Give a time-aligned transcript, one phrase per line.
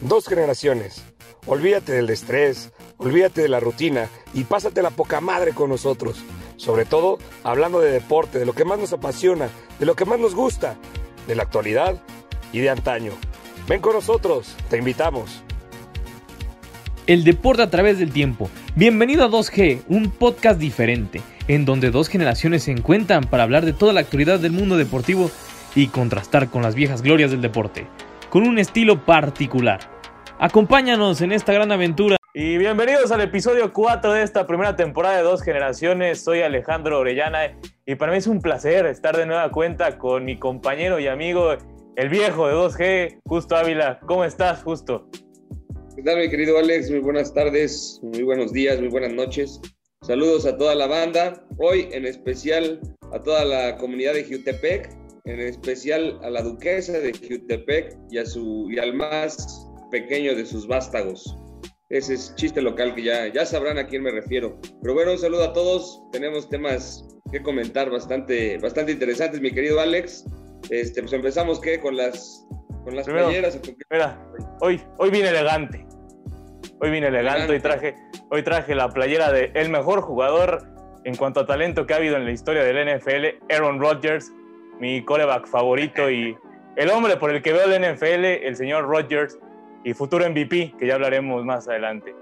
[0.00, 1.04] Dos generaciones.
[1.46, 6.18] Olvídate del estrés, olvídate de la rutina y pásate la poca madre con nosotros.
[6.56, 9.48] Sobre todo hablando de deporte, de lo que más nos apasiona,
[9.78, 10.76] de lo que más nos gusta,
[11.26, 12.00] de la actualidad
[12.52, 13.12] y de antaño.
[13.68, 15.42] Ven con nosotros, te invitamos.
[17.08, 18.50] El deporte a través del tiempo.
[18.76, 23.72] Bienvenido a 2G, un podcast diferente, en donde dos generaciones se encuentran para hablar de
[23.72, 25.30] toda la actualidad del mundo deportivo
[25.78, 27.86] y contrastar con las viejas glorias del deporte
[28.30, 29.78] con un estilo particular.
[30.40, 32.16] Acompáñanos en esta gran aventura.
[32.34, 36.20] Y bienvenidos al episodio 4 de esta primera temporada de Dos Generaciones.
[36.20, 40.36] Soy Alejandro Orellana y para mí es un placer estar de nueva cuenta con mi
[40.36, 41.56] compañero y amigo,
[41.94, 44.00] el viejo de 2G, Justo Ávila.
[44.00, 45.08] ¿Cómo estás, Justo?
[45.94, 46.90] ¿Qué tal, mi querido Alex?
[46.90, 49.60] Muy buenas tardes, muy buenos días, muy buenas noches.
[50.02, 51.44] Saludos a toda la banda.
[51.58, 52.80] Hoy, en especial,
[53.12, 54.97] a toda la comunidad de Jutepec
[55.28, 60.46] en especial a la duquesa de Jutepec y, a su, y al más pequeño de
[60.46, 61.36] sus vástagos.
[61.90, 64.58] Ese es chiste local que ya, ya sabrán a quién me refiero.
[64.82, 66.02] Pero bueno, un saludo a todos.
[66.12, 70.24] Tenemos temas que comentar bastante, bastante interesantes, mi querido Alex.
[70.70, 71.78] Este, pues empezamos ¿qué?
[71.78, 72.46] con las,
[72.84, 73.58] con las playeras.
[73.90, 74.18] Mira,
[74.60, 75.86] hoy, hoy vine elegante.
[76.80, 77.94] Hoy vine elegante, y traje,
[78.30, 80.62] hoy traje la playera de el mejor jugador
[81.04, 84.30] en cuanto a talento que ha habido en la historia del NFL, Aaron Rodgers
[84.80, 86.36] mi coreback favorito y
[86.76, 89.38] el hombre por el que veo el NFL, el señor Rodgers
[89.84, 92.14] y futuro MVP, que ya hablaremos más adelante.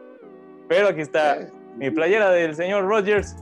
[0.68, 3.36] Pero aquí está mi playera del señor Rodgers.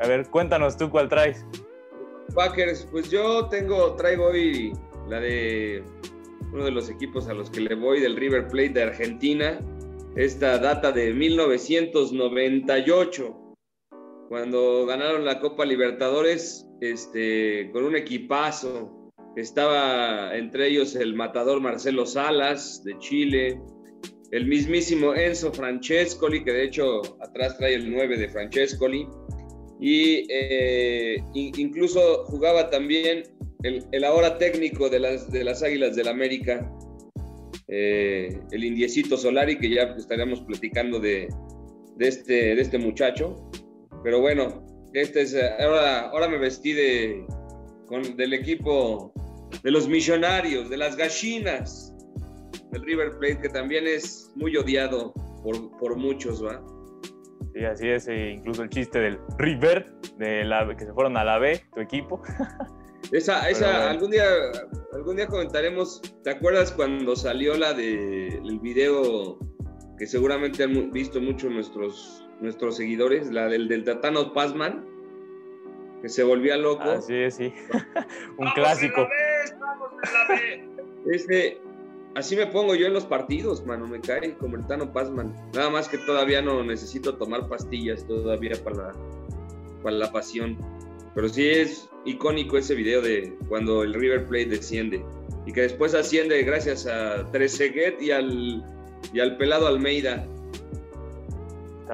[0.00, 1.44] A ver, cuéntanos tú cuál traes.
[2.34, 4.74] Packers, pues yo tengo, traigo hoy
[5.08, 5.82] la de
[6.52, 9.58] uno de los equipos a los que le voy del River Plate de Argentina.
[10.16, 13.56] Esta data de 1998,
[14.28, 19.12] cuando ganaron la Copa Libertadores este, con un equipazo.
[19.36, 23.60] Estaba entre ellos el matador Marcelo Salas de Chile,
[24.32, 29.06] el mismísimo Enzo Francescoli, que de hecho atrás trae el 9 de Francescoli,
[29.80, 33.22] y eh, incluso jugaba también
[33.62, 36.70] el, ahora técnico de las, de las Águilas del América,
[37.68, 41.28] eh, el indiecito Solari, que ya estaríamos platicando de,
[41.96, 43.50] de, este, de este muchacho.
[44.02, 47.26] Pero bueno, este es, eh, ahora, ahora me vestí de,
[47.86, 49.12] con, del equipo
[49.62, 51.94] de los millonarios, de las gallinas
[52.72, 55.12] del River Plate, que también es muy odiado
[55.42, 56.62] por, por muchos, ¿va?
[57.54, 59.86] Sí, así es, e incluso el chiste del River,
[60.18, 62.22] de la, que se fueron a la B, tu equipo.
[63.12, 64.26] Esa, esa, algún día,
[64.92, 69.38] algún día comentaremos, ¿te acuerdas cuando salió la de el video
[69.96, 74.84] que seguramente han visto mucho nuestros nuestros seguidores, la del, del Tatano Pazman,
[76.02, 76.84] que se volvía loco.
[76.84, 77.52] Ah, sí, sí.
[78.38, 79.06] Un clásico.
[81.10, 81.60] Este,
[82.14, 85.34] así me pongo yo en los partidos, mano, me cae como el Tano Pazman.
[85.54, 88.92] Nada más que todavía no necesito tomar pastillas todavía para la,
[89.82, 90.56] para la pasión.
[91.14, 95.04] Pero sí es icónico ese video de cuando el River Plate desciende.
[95.46, 98.64] Y que después asciende gracias a Trezeguet y al,
[99.12, 100.26] y al pelado Almeida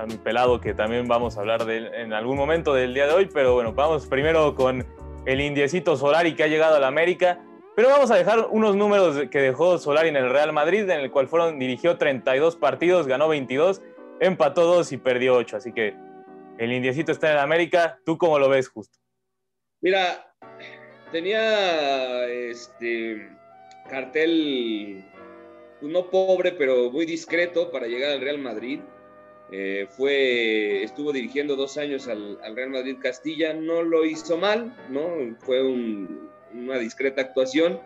[0.06, 3.30] mi pelado que también vamos a hablar de en algún momento del día de hoy,
[3.32, 4.84] pero bueno, vamos primero con
[5.24, 7.40] el indiecito Solari que ha llegado a la América,
[7.76, 11.10] pero vamos a dejar unos números que dejó Solari en el Real Madrid, en el
[11.10, 13.82] cual fueron, dirigió 32 partidos, ganó 22,
[14.20, 15.94] empató 2 y perdió 8, así que
[16.58, 18.98] el indiecito está en la América, ¿tú cómo lo ves justo?
[19.80, 20.34] Mira,
[21.10, 23.28] tenía este
[23.88, 25.04] cartel
[25.80, 28.80] no pobre, pero muy discreto para llegar al Real Madrid.
[29.52, 35.36] Eh, fue, estuvo dirigiendo dos años al, Real Madrid Castilla, no lo hizo mal, ¿no?
[35.40, 37.80] Fue una discreta actuación.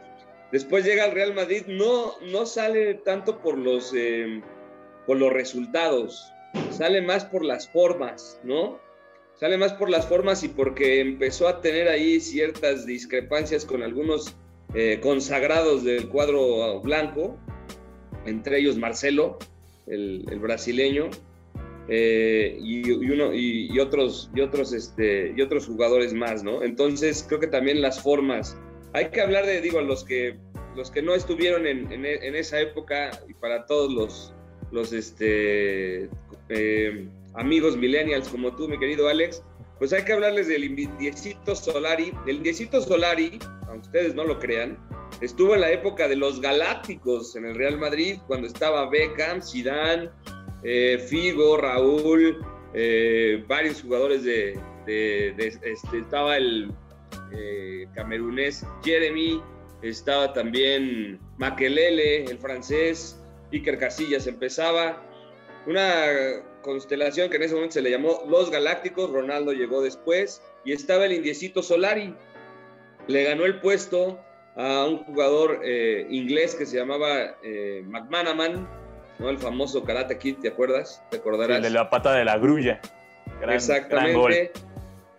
[0.53, 4.41] Después llega al Real Madrid, no, no sale tanto por los, eh,
[5.07, 6.33] por los resultados,
[6.71, 8.79] sale más por las formas, ¿no?
[9.35, 14.35] Sale más por las formas y porque empezó a tener ahí ciertas discrepancias con algunos
[14.75, 17.37] eh, consagrados del cuadro blanco,
[18.25, 19.39] entre ellos Marcelo,
[19.87, 21.11] el, el brasileño,
[21.89, 26.63] eh, y, uno, y, otros, y, otros, este, y otros jugadores más, ¿no?
[26.63, 28.59] Entonces creo que también las formas,
[28.93, 30.37] hay que hablar de, digo, los que,
[30.77, 34.35] los que no estuvieron en, en, esa época y para todos los,
[34.71, 36.11] los este,
[36.51, 39.43] eh, amigos millennials como tú, mi querido Alex,
[39.79, 42.13] pues hay que hablarles del Indiecito Solari.
[42.27, 43.39] El Indiecito Solari,
[43.69, 44.77] aunque ustedes no lo crean,
[45.21, 50.11] estuvo en la época de los Galácticos en el Real Madrid, cuando estaba Beckham, Zidane,
[50.63, 52.39] eh, Figo, Raúl,
[52.75, 56.71] eh, varios jugadores de, este, estaba el
[57.33, 59.43] eh, camerunés Jeremy,
[59.83, 63.21] estaba también Maquelele, el francés,
[63.53, 65.05] Iker Casillas empezaba.
[65.67, 70.73] Una constelación que en ese momento se le llamó Los Galácticos, Ronaldo llegó después, y
[70.73, 72.15] estaba el indiecito Solari.
[73.07, 74.19] Le ganó el puesto
[74.57, 75.61] a un jugador
[76.11, 78.69] inglés que se llamaba eh, McManaman,
[79.19, 79.31] ¿no?
[79.31, 81.03] el famoso Karate Kid, ¿te acuerdas?
[81.11, 81.59] ¿Te acordarás?
[81.59, 82.81] El de la pata de la grulla.
[83.49, 84.53] Exactamente.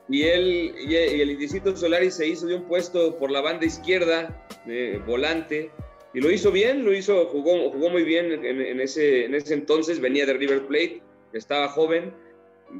[0.09, 4.45] y, él, y el Indicito Solari se hizo de un puesto por la banda izquierda,
[4.65, 5.71] de volante,
[6.13, 9.99] y lo hizo bien, lo hizo, jugó, jugó muy bien en, ese, en ese entonces,
[9.99, 11.03] venía de River Plate,
[11.33, 12.13] estaba joven,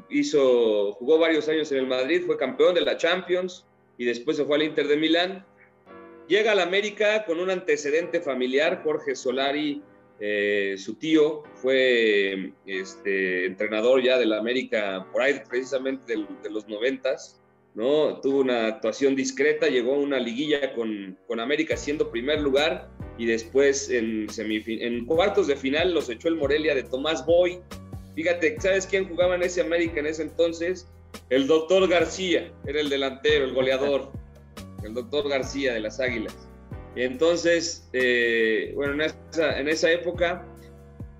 [0.08, 3.64] hizo, jugó varios años en el Madrid, fue campeón de la Champions
[3.98, 5.46] y después se fue al Inter de Milán.
[6.26, 9.82] Llega al América con un antecedente familiar, Jorge Solari
[10.22, 17.40] eh, su tío fue este, entrenador ya del América por ahí precisamente de, los noventas,
[17.74, 18.20] ¿no?
[18.20, 23.88] Tuvo una actuación discreta, llegó a una liguilla con, América siendo primer lugar y después
[23.88, 27.60] en, en cuartos de final los echó el Morelia de Tomás Boy.
[28.14, 30.86] Fíjate, ¿sabes quién jugaba en ese América en ese entonces?
[31.30, 34.12] El doctor García, era el delantero, el goleador,
[34.84, 36.49] el doctor García de las Águilas.
[36.96, 40.44] Y entonces, eh, bueno, en esa, en esa época,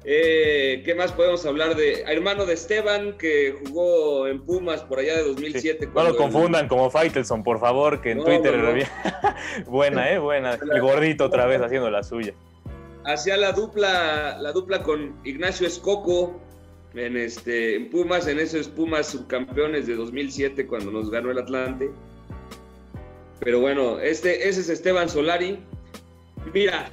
[0.05, 2.02] eh, ¿qué más podemos hablar de?
[2.02, 5.90] Hermano de Esteban, que jugó en Pumas por allá de 2007.
[5.94, 8.88] No lo confundan como Faitelson, por favor, que en Twitter.
[9.67, 10.19] buena, ¿eh?
[10.19, 10.55] Buena.
[10.72, 12.32] El gordito otra vez haciendo la suya.
[13.05, 16.40] Hacía la dupla, la dupla con Ignacio Escoco
[16.94, 21.90] en, este, en Pumas, en esos Pumas subcampeones de 2007 cuando nos ganó el Atlante.
[23.41, 25.59] Pero bueno, este, ese es Esteban Solari.
[26.53, 26.91] Mira,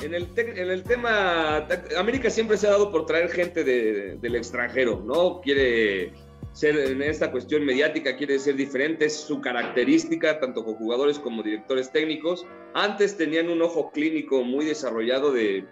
[0.00, 1.66] en el, tema,
[1.96, 5.40] América siempre se ha dado por traer gente del extranjero, ¿no?
[5.40, 6.12] Quiere
[6.52, 11.42] ser en esta cuestión mediática, quiere ser diferente, es su característica, tanto con jugadores como
[11.42, 12.46] directores técnicos.
[12.74, 15.64] Antes tenían un ojo clínico muy desarrollado de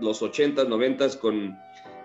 [0.00, 1.56] los 80s, 90s con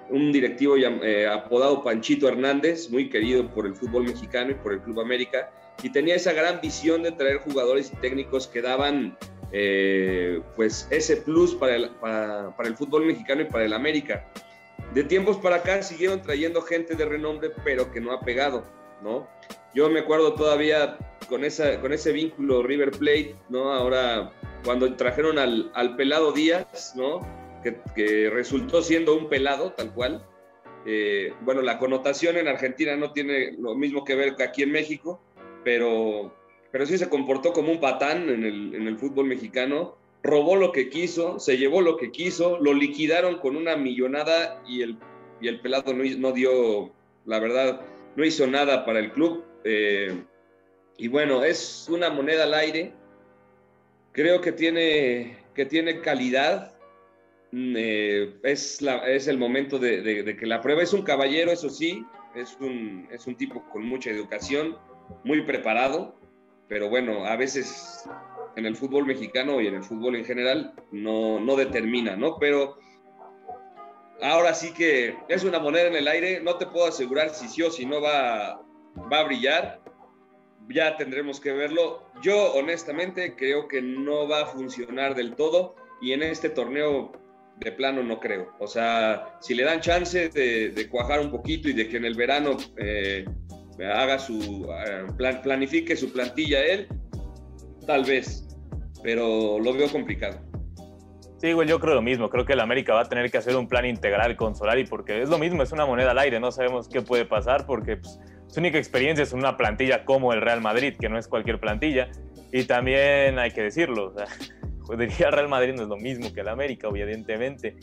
[0.10, 4.82] un directivo eh, apodado Panchito Hernández, muy querido por el fútbol mexicano y por el
[4.82, 9.18] Club América y tenía esa gran visión de traer jugadores y técnicos que daban
[9.52, 14.26] eh, pues ese plus para el, para, el fútbol mexicano y para el América.
[14.94, 18.64] De tiempos para acá siguieron trayendo gente de renombre, pero que no ha pegado,
[19.02, 19.28] ¿no?
[19.76, 20.98] Yo me acuerdo todavía
[21.30, 23.72] con, esa, con ese vínculo River Plate, ¿no?
[23.72, 24.32] Ahora,
[24.66, 27.22] cuando trajeron al, al pelado Díaz, ¿no?
[27.96, 30.26] Que, resultó siendo un pelado, tal cual.
[30.86, 34.72] Eh, bueno, la connotación en Argentina no tiene lo mismo que ver que aquí en
[34.72, 35.22] México,
[35.64, 36.34] pero,
[36.72, 40.72] pero sí se comportó como un patán en el, en el fútbol mexicano, robó lo
[40.72, 44.98] que quiso, se llevó lo que quiso, lo liquidaron con una millonada y el,
[45.42, 46.92] y el pelado no, no dio,
[47.26, 47.82] la verdad,
[48.16, 49.44] no hizo nada para el club.
[49.66, 50.24] Eh,
[50.98, 52.94] y bueno, es una moneda al aire.
[54.14, 56.78] Creo que tiene, que tiene calidad.
[57.52, 61.52] Mm, eh, es, la, es el momento de, de, que la prueba es un caballero,
[61.52, 62.06] eso sí,
[62.36, 64.78] es un, es un tipo con mucha educación
[65.24, 66.16] muy preparado,
[66.68, 68.08] pero bueno, a veces
[68.56, 72.38] en el fútbol mexicano y en el fútbol en general no, no determina, ¿no?
[72.40, 72.78] Pero
[74.22, 77.62] ahora sí que es una moneda en el aire, no te puedo asegurar si sí
[77.62, 78.62] o si no va,
[79.12, 79.82] va a brillar,
[80.70, 82.04] ya tendremos que verlo.
[82.22, 87.12] Yo honestamente creo que no va a funcionar del todo y en este torneo
[87.58, 88.54] de plano no creo.
[88.60, 92.16] O sea, si le dan chance de, cuajar un poquito y de que en el
[92.16, 93.26] verano eh,
[93.80, 94.68] haga su,
[95.18, 96.88] plan, planifique su plantilla él,
[97.86, 98.48] tal vez,
[99.02, 100.40] pero lo veo complicado.
[101.44, 102.30] Sí, güey, yo creo lo mismo.
[102.30, 105.22] Creo que el América va a tener que hacer un plan integral con Solari porque
[105.22, 106.40] es lo mismo, es una moneda al aire.
[106.40, 110.40] No sabemos qué puede pasar porque pues, su única experiencia es una plantilla como el
[110.40, 112.10] Real Madrid, que no es cualquier plantilla.
[112.54, 114.16] Y también hay que decirlo,
[114.98, 117.78] diría Real Madrid no es lo mismo que el América, evidentemente.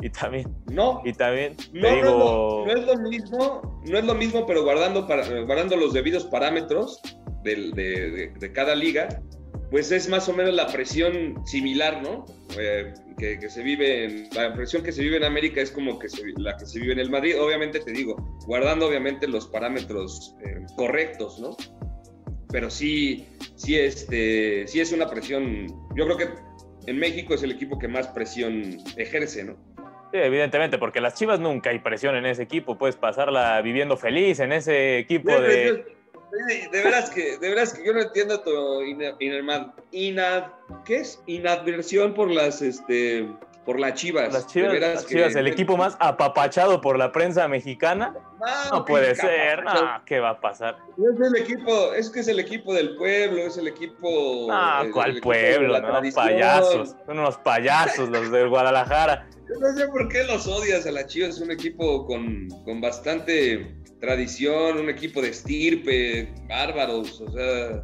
[0.00, 0.54] Y también.
[0.70, 1.02] No.
[1.04, 1.56] Y también.
[1.72, 2.64] No, digo...
[2.66, 7.00] no, es lo mismo, no es lo mismo, pero guardando, para, guardando los debidos parámetros
[7.42, 9.22] de, de, de, cada liga,
[9.70, 12.24] pues es más o menos la presión similar, ¿no?
[12.58, 15.98] Eh, que, que, se vive en, la presión que se vive en América es como
[15.98, 19.46] que se, la que se vive en el Madrid, obviamente te digo, guardando obviamente los
[19.46, 21.56] parámetros eh, correctos, ¿no?
[22.50, 26.28] Pero sí, sí, este, sí es una presión, yo creo que
[26.86, 29.56] en México es el equipo que más presión ejerce, ¿no?
[30.12, 34.40] Sí, evidentemente, porque las Chivas nunca hay presión en ese equipo, puedes pasarla viviendo feliz
[34.40, 35.96] en ese equipo de...
[36.70, 39.16] De, veras que, de veras que yo no entiendo tu ina,
[39.90, 40.52] ina,
[40.84, 41.22] ¿qué es?
[41.26, 43.26] inadversión por las, este,
[43.66, 44.32] por las Chivas.
[44.32, 48.14] Las Chivas, de veras las que- Chivas, el equipo más apapachado por la prensa mexicana.
[48.70, 49.72] No puede ser, no,
[50.06, 50.78] ¿qué va a pasar?
[50.96, 54.46] Es el equipo, es que es el equipo del pueblo, es el equipo.
[54.48, 55.80] No, el- el ¿cuál equipo pueblo?
[55.80, 56.94] No, payasos.
[57.04, 59.26] Son unos payasos los del Guadalajara.
[59.48, 62.80] Yo no sé por qué los odias a las Chivas, es un equipo con, con
[62.80, 67.82] bastante tradición, un equipo de estirpe, bárbaros, o sea,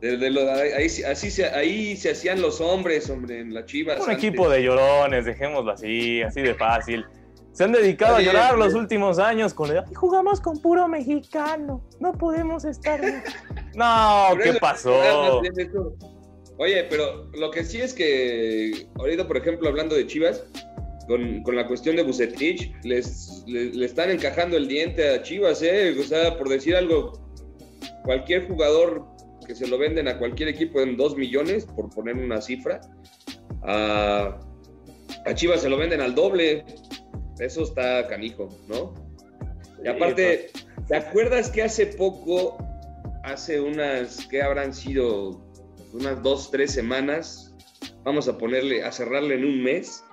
[0.00, 3.66] de, de lo- ahí, se- así se, ahí se hacían los hombres, hombre, en las
[3.66, 3.96] Chivas.
[4.00, 4.24] Un antes.
[4.24, 7.04] equipo de llorones, dejémoslo así, así de fácil.
[7.52, 9.78] Se han dedicado a llorar los últimos años con el...
[9.78, 13.00] "Ay, Jugamos con puro mexicano, no podemos estar...
[13.00, 13.22] bien".
[13.74, 15.40] No, ¿qué pasó?
[16.58, 20.44] Oye, pero lo que sí es que ahorita, por ejemplo, hablando de Chivas,
[21.06, 25.62] con, con la cuestión de Bucetich, les, le, le están encajando el diente a Chivas,
[25.62, 25.96] ¿eh?
[25.98, 27.12] O sea, por decir algo,
[28.04, 29.04] cualquier jugador
[29.48, 32.80] que se lo venden a cualquier equipo en 2 millones, por poner una cifra,
[33.62, 34.38] a,
[35.24, 36.64] a Chivas se lo venden al doble.
[37.40, 38.92] Eso está canijo, ¿no?
[39.82, 40.50] Y aparte,
[40.86, 42.58] ¿te acuerdas que hace poco,
[43.24, 45.40] hace unas, que habrán sido
[45.94, 47.54] unas dos, tres semanas,
[48.04, 50.04] vamos a ponerle, a cerrarle en un mes,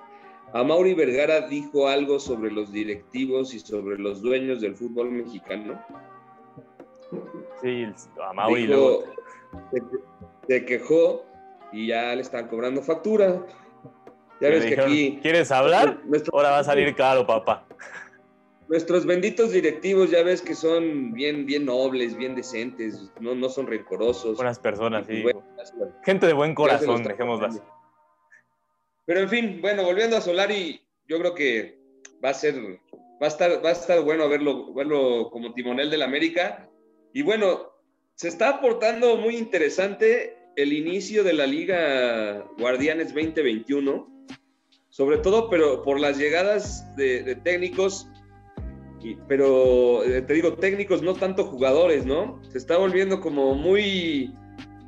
[0.54, 5.78] a Mauri Vergara dijo algo sobre los directivos y sobre los dueños del fútbol mexicano.
[7.60, 7.84] Sí,
[8.22, 9.04] a Mauri Dijo- luego-
[9.72, 9.82] se,
[10.48, 11.24] se quejó
[11.72, 13.44] y ya le están cobrando factura.
[14.40, 15.18] Ya ves que aquí...
[15.22, 16.00] ¿Quieres hablar?
[16.04, 17.66] nuestro- Ahora va a salir caro, papá.
[18.68, 23.68] Nuestros benditos directivos ya ves que son bien, bien nobles, bien decentes, no, no son
[23.68, 24.36] rencorosos.
[24.36, 25.24] Buenas personas, sí.
[26.04, 27.62] Gente de buen corazón, cobrando.
[29.04, 31.78] Pero en fin, bueno, volviendo a Solari, yo creo que
[32.24, 32.56] va a ser,
[33.22, 36.68] va a estar, va a estar bueno verlo, verlo como timonel del América.
[37.12, 37.70] Y bueno,
[38.16, 44.26] se está aportando muy interesante el inicio de la Liga Guardianes 2021,
[44.88, 48.08] sobre todo pero por las llegadas de, técnicos,
[49.02, 52.40] y- pero eh, te digo técnicos, no tanto jugadores, ¿no?
[52.50, 54.32] Se está volviendo como muy,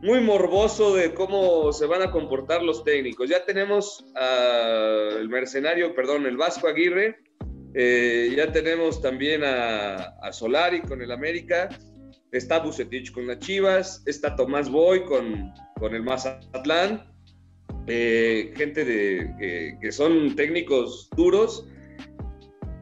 [0.02, 3.28] muy morboso de cómo se van a comportar los técnicos.
[3.28, 7.18] Ya tenemos al mercenario, perdón, el Vasco Aguirre,
[7.74, 11.68] eh, ya tenemos también a, a Solari con el América,
[12.32, 17.06] está Bucetich con las Chivas, está Tomás Boy con, con el Mazatlán,
[17.86, 21.66] eh, gente de, que, son técnicos duros.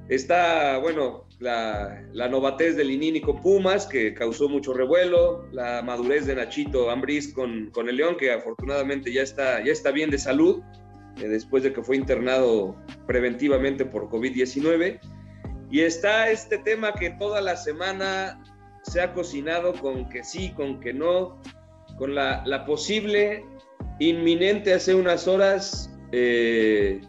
[0.08, 6.26] Está, bueno, la, la novatez de Linini con Pumas, que causó mucho revuelo, la madurez
[6.26, 10.18] de Nachito Ambriz con, con el León, que afortunadamente ya está, ya está bien de
[10.18, 10.60] salud,
[11.18, 12.76] eh, después de que fue internado
[13.06, 15.00] preventivamente por COVID-19.
[15.70, 18.40] Y está este tema que toda la semana
[18.90, 21.40] se ha cocinado con que sí, con que no,
[21.98, 23.44] con la, la posible,
[23.98, 27.00] inminente hace unas horas, eh,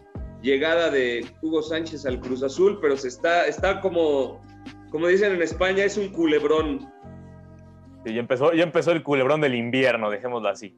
[0.42, 4.42] llegada de Hugo Sánchez al Cruz Azul, pero se está, está como,
[4.90, 6.92] como dicen en España, es un culebrón.
[8.04, 10.76] Sí, ya, empezó, ya empezó el culebrón del invierno, dejémoslo así.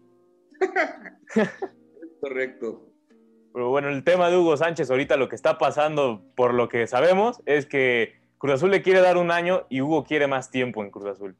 [2.20, 2.86] Correcto.
[3.52, 6.86] Pero bueno, el tema de Hugo Sánchez ahorita lo que está pasando, por lo que
[6.86, 10.82] sabemos, es que Cruz Azul le quiere dar un año y Hugo quiere más tiempo
[10.82, 11.36] en Cruz Azul.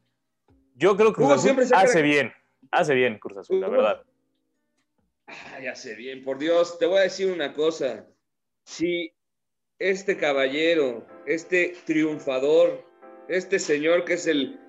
[0.75, 2.33] Yo creo que Cruz Hugo Azul siempre se hace cree- bien,
[2.69, 4.03] hace bien Cruz Azul, la verdad.
[5.63, 8.05] Ya sé bien, por Dios, te voy a decir una cosa.
[8.65, 9.11] Si
[9.79, 12.85] este caballero, este triunfador,
[13.27, 14.59] este señor que es el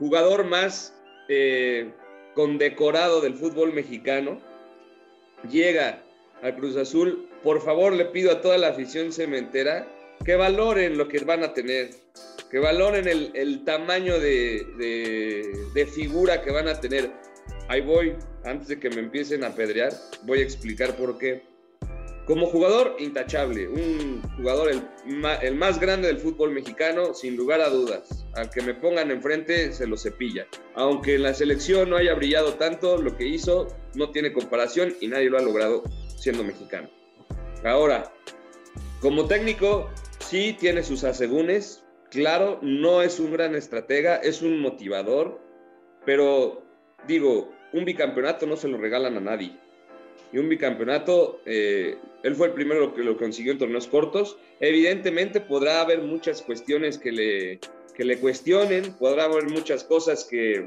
[0.00, 1.92] jugador más eh,
[2.34, 4.40] condecorado del fútbol mexicano,
[5.48, 6.02] llega
[6.42, 9.86] al Cruz Azul, por favor le pido a toda la afición cementera
[10.24, 11.90] que valoren lo que van a tener,
[12.50, 17.10] que valoren el, el tamaño de, de- de figura que van a tener.
[17.68, 18.14] Ahí voy,
[18.44, 19.92] antes de que me empiecen a apedrear,
[20.24, 21.42] voy a explicar por qué.
[22.24, 24.82] Como jugador, intachable, un jugador el,
[25.42, 28.24] el más grande del fútbol mexicano, sin lugar a dudas.
[28.34, 30.46] Al que me pongan enfrente, se lo cepilla.
[30.76, 35.08] Aunque en la selección no haya brillado tanto, lo que hizo no tiene comparación y
[35.08, 35.82] nadie lo ha logrado
[36.16, 36.88] siendo mexicano.
[37.64, 38.12] Ahora,
[39.00, 39.90] como técnico,
[40.32, 41.84] sí tiene sus asegúnes.
[42.10, 45.38] Claro, no es un gran estratega, es un motivador,
[46.06, 46.62] pero
[47.06, 49.56] digo, un bicampeonato no se lo regalan a nadie.
[50.32, 54.38] Y un bicampeonato, eh, él fue el primero que lo consiguió en torneos cortos.
[54.60, 57.60] Evidentemente podrá haber muchas cuestiones que le,
[57.94, 60.66] que le cuestionen, podrá haber muchas cosas que,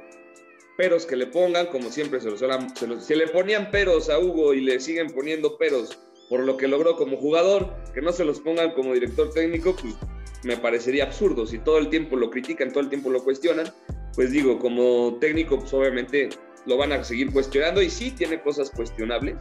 [0.78, 4.20] peros que le pongan, como siempre se, los, se, los- se le ponían peros a
[4.20, 5.98] Hugo y le siguen poniendo peros
[6.30, 9.96] por lo que logró como jugador, que no se los pongan como director técnico, pues
[10.44, 11.46] me parecería absurdo.
[11.46, 13.72] Si todo el tiempo lo critican, todo el tiempo lo cuestionan,
[14.16, 16.30] pues digo, como técnico, pues obviamente
[16.66, 19.36] lo van a seguir cuestionando y sí tiene cosas cuestionables,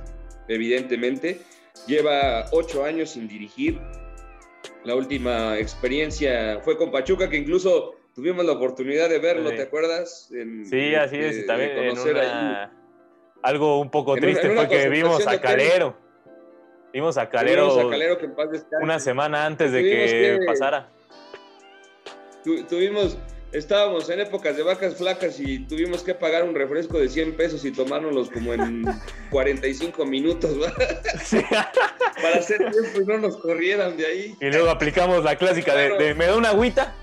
[0.49, 1.41] evidentemente,
[1.87, 3.81] lleva ocho años sin dirigir.
[4.85, 10.29] La última experiencia fue con Pachuca, que incluso tuvimos la oportunidad de verlo, ¿te acuerdas?
[10.29, 11.97] sí, así es, también en
[13.45, 16.04] algo un poco triste fue que vimos a Calero.
[16.95, 17.77] Vimos a Calero,
[18.81, 20.89] una semana antes de que, pasara.
[22.69, 23.19] tuvimos,
[23.51, 27.65] estábamos en épocas de vacas flacas y tuvimos que pagar un refresco de 100 pesos
[27.65, 28.85] y tomárnoslos como en
[29.33, 30.57] 45 minutos
[32.23, 34.37] para hacer tiempo y no nos corrieran de ahí.
[34.41, 36.95] Y luego aplicamos la clásica de, ¿me da una agüita?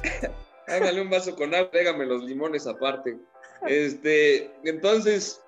[0.68, 3.18] Hágale un vaso con agua, pégame los limones aparte.
[3.66, 5.42] Este, entonces,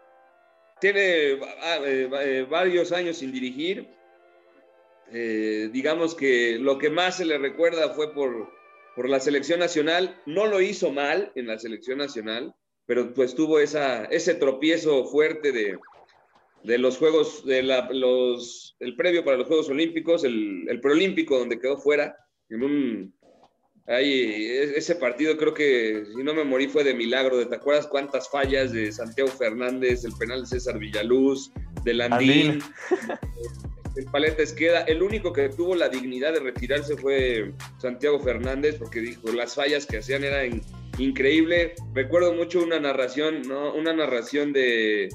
[0.81, 3.89] tiene ah, eh, eh, varios años sin dirigir.
[5.11, 8.51] Eh, digamos que lo que más se le recuerda fue por,
[8.95, 10.21] por la selección nacional.
[10.27, 12.55] No lo hizo mal en la selección nacional,
[12.87, 15.79] pero pues tuvo esa, ese tropiezo fuerte de,
[16.63, 21.59] de los Juegos, de los, el previo para los Juegos Olímpicos, el, el preolímpico donde
[21.59, 22.17] quedó fuera,
[22.51, 23.18] en un
[23.89, 27.49] Ahí, ese partido creo que, si no me morí, fue de milagro.
[27.49, 31.51] ¿Te acuerdas cuántas fallas de Santiago Fernández, el penal de César Villaluz,
[31.85, 32.59] de Landín,
[33.97, 34.83] el Paleta Esqueda?
[34.83, 39.87] El único que tuvo la dignidad de retirarse fue Santiago Fernández, porque dijo, las fallas
[39.87, 40.61] que hacían eran
[40.99, 41.75] increíble.
[41.95, 43.73] Recuerdo mucho una narración, ¿no?
[43.73, 45.09] Una narración de,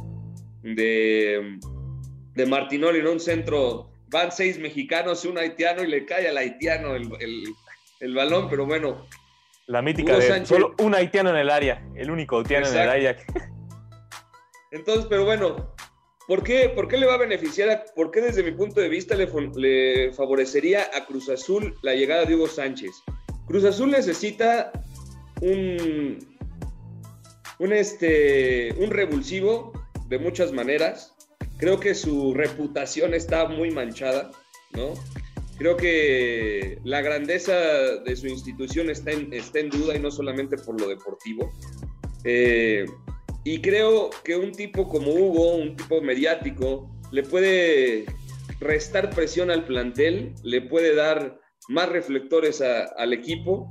[0.63, 1.59] de,
[2.33, 6.95] de Martinoli, en un centro van seis mexicanos, un haitiano y le cae al haitiano
[6.95, 7.43] el, el
[8.13, 9.07] balón, pero bueno.
[9.67, 13.17] La mítica de solo un haitiano en el área, el único haitiano en el área.
[14.71, 15.73] Entonces, pero bueno,
[16.27, 17.85] ¿por qué, ¿por qué le va a beneficiar?
[17.95, 22.25] ¿Por qué desde mi punto de vista le, le favorecería a Cruz Azul la llegada
[22.25, 22.91] de Hugo Sánchez?
[23.45, 24.71] Cruz Azul necesita
[25.41, 26.17] un,
[27.59, 29.71] un, este, un revulsivo
[30.07, 31.15] de muchas maneras.
[31.57, 34.31] Creo que su reputación está muy manchada,
[34.71, 34.93] ¿no?
[35.57, 40.57] Creo que la grandeza de su institución está en, está en duda y no solamente
[40.57, 41.51] por lo deportivo.
[42.23, 42.85] Eh,
[43.43, 48.05] y creo que un tipo como Hugo, un tipo mediático, le puede
[48.59, 51.39] restar presión al plantel, le puede dar
[51.69, 53.67] más reflectores al equipo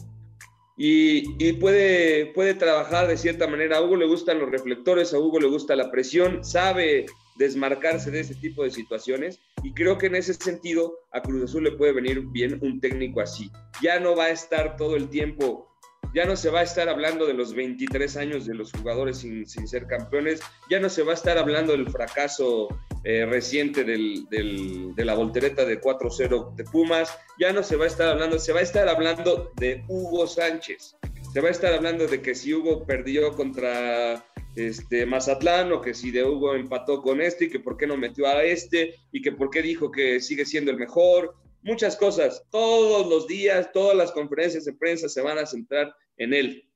[0.85, 3.77] y, puede, puede trabajar de cierta manera.
[3.77, 8.19] A Hugo le gustan los reflectores, a Hugo le gusta la presión, sabe desmarcarse de
[8.19, 11.93] ese tipo de situaciones y creo que en ese sentido a Cruz Azul le puede
[11.93, 13.49] venir bien un técnico así.
[13.81, 15.72] Ya no va a estar todo el tiempo,
[16.15, 19.47] ya no se va a estar hablando de los 23 años de los jugadores sin,
[19.47, 22.69] ser campeones, ya no se va a estar hablando del fracaso
[23.05, 28.09] eh, reciente de la voltereta de 4-0 de Pumas, ya no se va a estar
[28.09, 30.97] hablando, se va a estar hablando de Hugo Sánchez.
[31.33, 34.23] Se va a estar hablando de que si Hugo perdió contra
[34.55, 37.97] este, Mazatlán o que si de Hugo empató con este y que por qué no
[37.97, 41.35] metió a este y que por qué dijo que sigue siendo el mejor.
[41.63, 42.45] Muchas cosas.
[42.51, 46.69] Todos los días, todas las conferencias de prensa se van a centrar en él.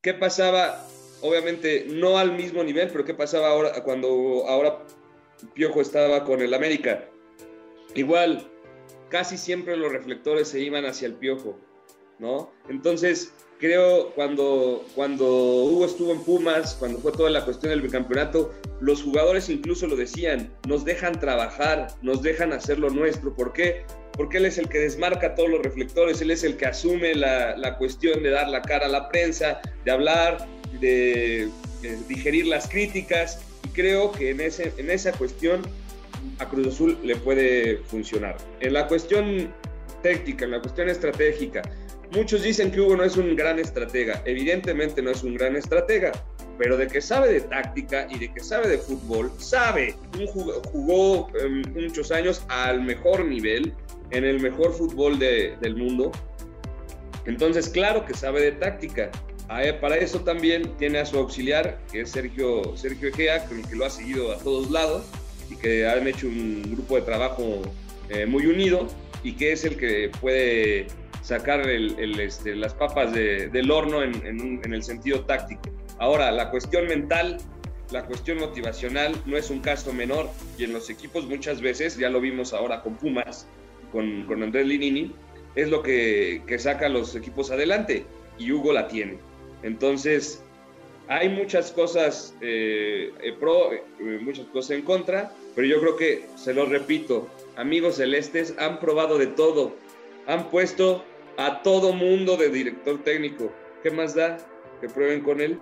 [0.00, 0.86] ¿Qué pasaba?
[1.20, 4.84] Obviamente no al mismo nivel, pero ¿qué pasaba ahora cuando ahora
[5.54, 7.08] Piojo estaba con el América?
[7.94, 8.46] Igual,
[9.08, 11.58] casi siempre los reflectores se iban hacia el Piojo,
[12.18, 12.50] ¿no?
[12.68, 18.52] Entonces, creo cuando, cuando Hugo estuvo en Pumas, cuando fue toda la cuestión del bicampeonato,
[18.80, 23.34] los jugadores incluso lo decían, nos dejan trabajar, nos dejan hacer lo nuestro.
[23.34, 23.84] ¿Por qué?
[24.16, 27.56] Porque él es el que desmarca todos los reflectores, él es el que asume la,
[27.56, 30.46] la cuestión de dar la cara a la prensa, de hablar,
[30.80, 31.48] de,
[31.82, 33.40] de, digerir las críticas.
[33.64, 35.62] Y creo que en, ese, en esa cuestión
[36.38, 38.36] a Cruz Azul le puede funcionar.
[38.60, 39.52] En la cuestión
[40.02, 41.62] técnica, en la cuestión estratégica,
[42.14, 44.22] Muchos dicen que Hugo no es un gran estratega.
[44.24, 46.12] Evidentemente no es un gran estratega,
[46.56, 49.96] pero de que sabe de táctica y de que sabe de fútbol, sabe.
[50.70, 53.72] Jugó, em, muchos años al mejor nivel,
[54.14, 56.12] en el mejor fútbol del mundo.
[57.26, 59.10] Entonces, claro que sabe de táctica.
[59.80, 63.76] Para eso también tiene a su auxiliar, que es Sergio, Sergio Egea, con el que
[63.76, 65.04] lo ha seguido a todos lados
[65.50, 67.62] y que han hecho un grupo de trabajo
[68.08, 68.88] eh, muy unido
[69.22, 70.86] y que es el que puede
[71.22, 75.62] sacar el, este, las papas del horno en, el sentido táctico.
[75.98, 77.38] Ahora, la cuestión mental,
[77.90, 82.10] la cuestión motivacional no es un caso menor y en los equipos muchas veces, ya
[82.10, 83.46] lo vimos ahora con Pumas,
[83.94, 85.12] con, con Andrés Linini,
[85.54, 88.04] es lo que, saca a los equipos adelante
[88.38, 89.18] y Hugo la tiene.
[89.62, 90.42] Entonces,
[91.08, 93.82] hay muchas cosas eh, eh, pro, eh,
[94.20, 99.16] muchas cosas en contra, pero yo creo que, se lo repito, amigos celestes han probado
[99.16, 99.76] de todo,
[100.26, 101.04] han puesto
[101.36, 103.52] a todo mundo de director técnico.
[103.82, 104.38] ¿Qué más da
[104.80, 105.58] que prueben con él?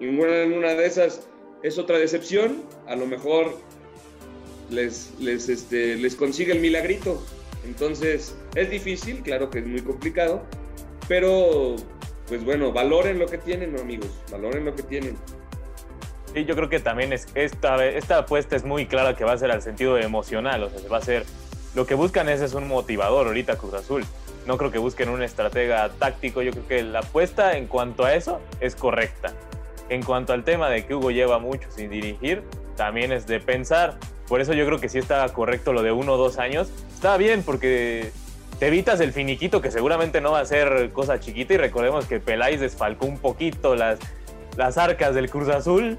[0.00, 1.28] Ninguna de esas
[1.62, 2.62] es otra decepción.
[2.86, 3.58] A lo mejor
[4.70, 7.22] les, este, les consigue el milagrito.
[7.66, 10.42] Entonces, es difícil, claro que es muy complicado,
[11.08, 11.76] pero
[12.28, 15.16] pues bueno, valoren lo que tienen, amigos, valoren lo que tienen.
[16.32, 19.38] Sí, yo creo que también es, esta, esta apuesta es muy clara que va a
[19.38, 21.24] ser al sentido emocional, o sea, se va a ser,
[21.74, 24.04] lo que buscan es, es un motivador ahorita Cruz Azul.
[24.46, 28.14] No creo que busquen un estratega táctico, yo creo que la apuesta en cuanto a
[28.14, 29.32] eso es correcta.
[29.88, 32.44] En cuanto al tema de que Hugo lleva mucho sin dirigir,
[32.76, 33.98] también es de pensar.
[34.28, 36.68] Por eso yo creo que sí está correcto lo de uno o dos años.
[36.94, 38.10] Está bien porque
[38.58, 42.20] te evitas el finiquito que seguramente no va a ser cosa chiquita y recordemos que
[42.20, 43.98] Peláez desfalcó un poquito las,
[44.56, 45.98] las arcas del Cruz Azul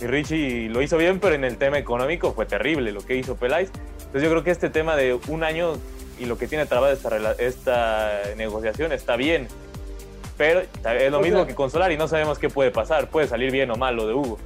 [0.00, 3.36] y Richie lo hizo bien, pero en el tema económico fue terrible lo que hizo
[3.36, 3.70] Peláez.
[3.98, 5.74] Entonces yo creo que este tema de un año
[6.18, 9.48] y lo que tiene trabada esta, esta negociación está bien.
[10.36, 13.10] Pero es lo mismo que consolar y no sabemos qué puede pasar.
[13.10, 14.38] Puede salir bien o mal lo de Hugo.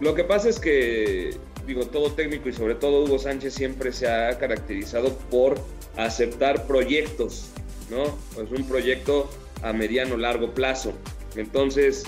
[0.00, 1.36] Lo que pasa es que,
[1.70, 5.54] digo, todo técnico y sobre todo Hugo Sánchez siempre se ha caracterizado por
[5.96, 7.46] aceptar proyectos,
[7.90, 8.04] ¿no?
[8.42, 9.30] Es un proyecto
[9.62, 10.92] a mediano largo plazo.
[11.36, 12.02] Entonces,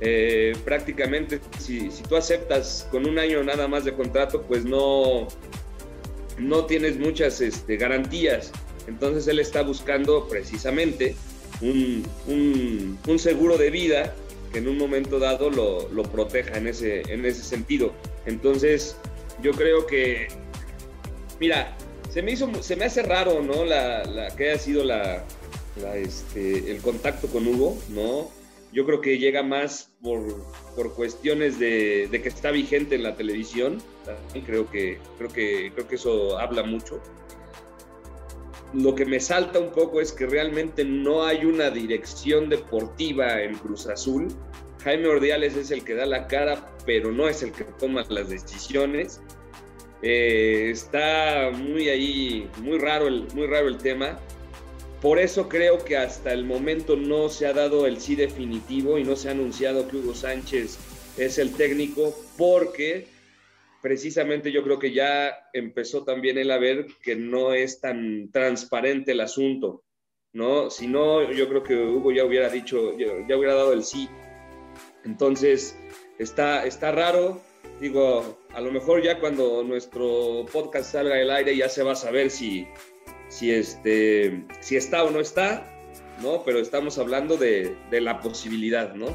[0.00, 5.26] eh, prácticamente si, si, tú aceptas con un año nada más de contrato, pues no,
[6.38, 8.52] no tienes muchas este, garantías.
[8.86, 11.16] Entonces él está buscando precisamente
[11.60, 14.14] un, un, seguro de vida
[14.52, 17.92] que en un momento dado lo, lo, proteja en ese, en ese sentido.
[18.26, 18.96] Entonces
[19.42, 20.28] yo creo que,
[21.40, 21.76] mira,
[22.10, 23.64] se me, hizo, se me hace raro, ¿no?
[23.64, 25.24] La, que haya sido la,
[25.94, 28.30] este, el contacto con Hugo, ¿no?
[28.72, 30.20] Yo creo que llega más por,
[30.76, 33.78] por cuestiones de, de, que está vigente en la televisión.
[34.44, 37.00] Creo que, creo, que, creo que eso habla mucho.
[38.74, 43.56] Lo que me salta un poco es que realmente no hay una dirección deportiva en
[43.56, 44.28] Cruz Azul.
[44.84, 48.28] Jaime Ordiales es el que da la cara, pero no es el que toma las
[48.28, 49.20] decisiones.
[50.02, 54.18] Eh, está muy ahí, muy raro el, muy raro el tema.
[55.00, 59.04] Por eso creo que hasta el momento no se ha dado el sí definitivo y
[59.04, 60.78] no se ha anunciado que Hugo Sánchez
[61.16, 63.06] es el técnico porque
[63.80, 69.12] precisamente yo creo que ya empezó también él a ver que no es tan transparente
[69.12, 69.84] el asunto,
[70.32, 70.68] ¿no?
[70.70, 74.08] Si no, yo creo que Hugo ya hubiera dicho, ya, hubiera dado el sí.
[75.08, 75.74] Entonces,
[76.18, 77.40] está, está raro,
[77.80, 81.96] digo, a lo mejor ya cuando nuestro podcast salga del aire ya se va a
[81.96, 82.68] saber si,
[83.30, 85.66] si, este, si está o no está,
[86.22, 86.42] ¿no?
[86.44, 89.06] Pero estamos hablando de, de, la posibilidad, ¿no?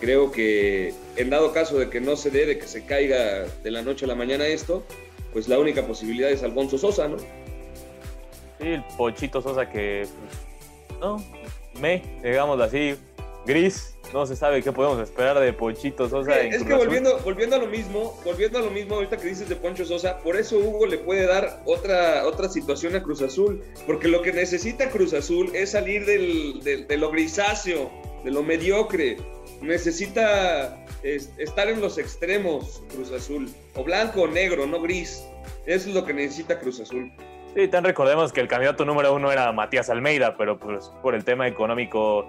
[0.00, 3.70] Creo que en dado caso de que no se dé, de que se caiga de
[3.70, 4.84] la noche a la mañana esto,
[5.32, 7.16] pues la única posibilidad es Alfonso Sosa, ¿no?
[8.60, 10.06] Sí, el Pochito Sosa que,
[11.00, 11.24] no,
[11.80, 12.96] me, digamos así,
[13.46, 16.40] gris, no se sabe qué podemos esperar de Ponchito Sosa.
[16.40, 19.56] es que volviendo, volviendo a lo mismo, volviendo a lo mismo ahorita que dices de
[19.56, 24.08] Poncho Sosa, por eso Hugo le puede dar otra, otra situación a Cruz Azul, porque
[24.08, 27.90] lo que necesita Cruz Azul es salir del, de lo grisáceo,
[28.24, 29.16] de lo mediocre.
[29.60, 35.24] Necesita estar en los extremos Cruz Azul, o blanco o negro, no gris.
[35.66, 37.10] Eso es lo que necesita Cruz Azul.
[37.54, 41.24] Sí, tan recordemos que el candidato número uno era Matías Almeida, pero pues por el
[41.24, 42.28] tema económico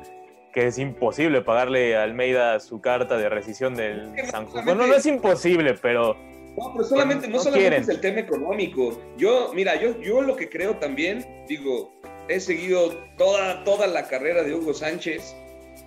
[0.53, 4.65] que es imposible pagarle a Almeida su carta de rescisión del San Juan.
[4.65, 6.15] Bueno, no es imposible, pero.
[6.57, 8.99] No, pero solamente, no, solamente es el tema económico.
[9.17, 11.93] Yo, mira, yo, yo lo que creo también, digo,
[12.27, 15.35] he seguido toda, toda la carrera de Hugo Sánchez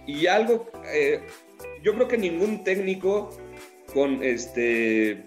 [0.07, 1.21] y algo, eh,
[1.83, 3.31] yo creo que ningún técnico
[3.93, 5.25] con este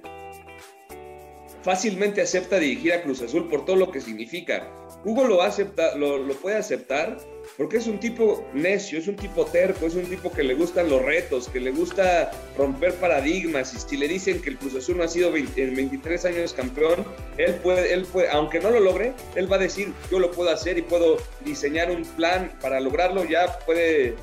[1.61, 4.71] fácilmente acepta dirigir a Cruz Azul por todo lo que significa.
[5.03, 7.17] Hugo lo, acepta, lo, lo puede aceptar
[7.57, 10.89] porque es un tipo necio, es un tipo terco, es un tipo que le gustan
[10.89, 13.73] los retos, que le gusta romper paradigmas.
[13.73, 17.05] Y si le dicen que el Cruz Azul no ha sido en 23 años campeón,
[17.37, 20.49] él puede, él puede, aunque no lo logre, él va a decir, yo lo puedo
[20.49, 23.23] hacer y puedo diseñar un plan para lograrlo.
[23.23, 24.15] Ya puede,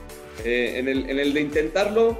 [0.44, 2.18] eh, en, el, en el de intentarlo,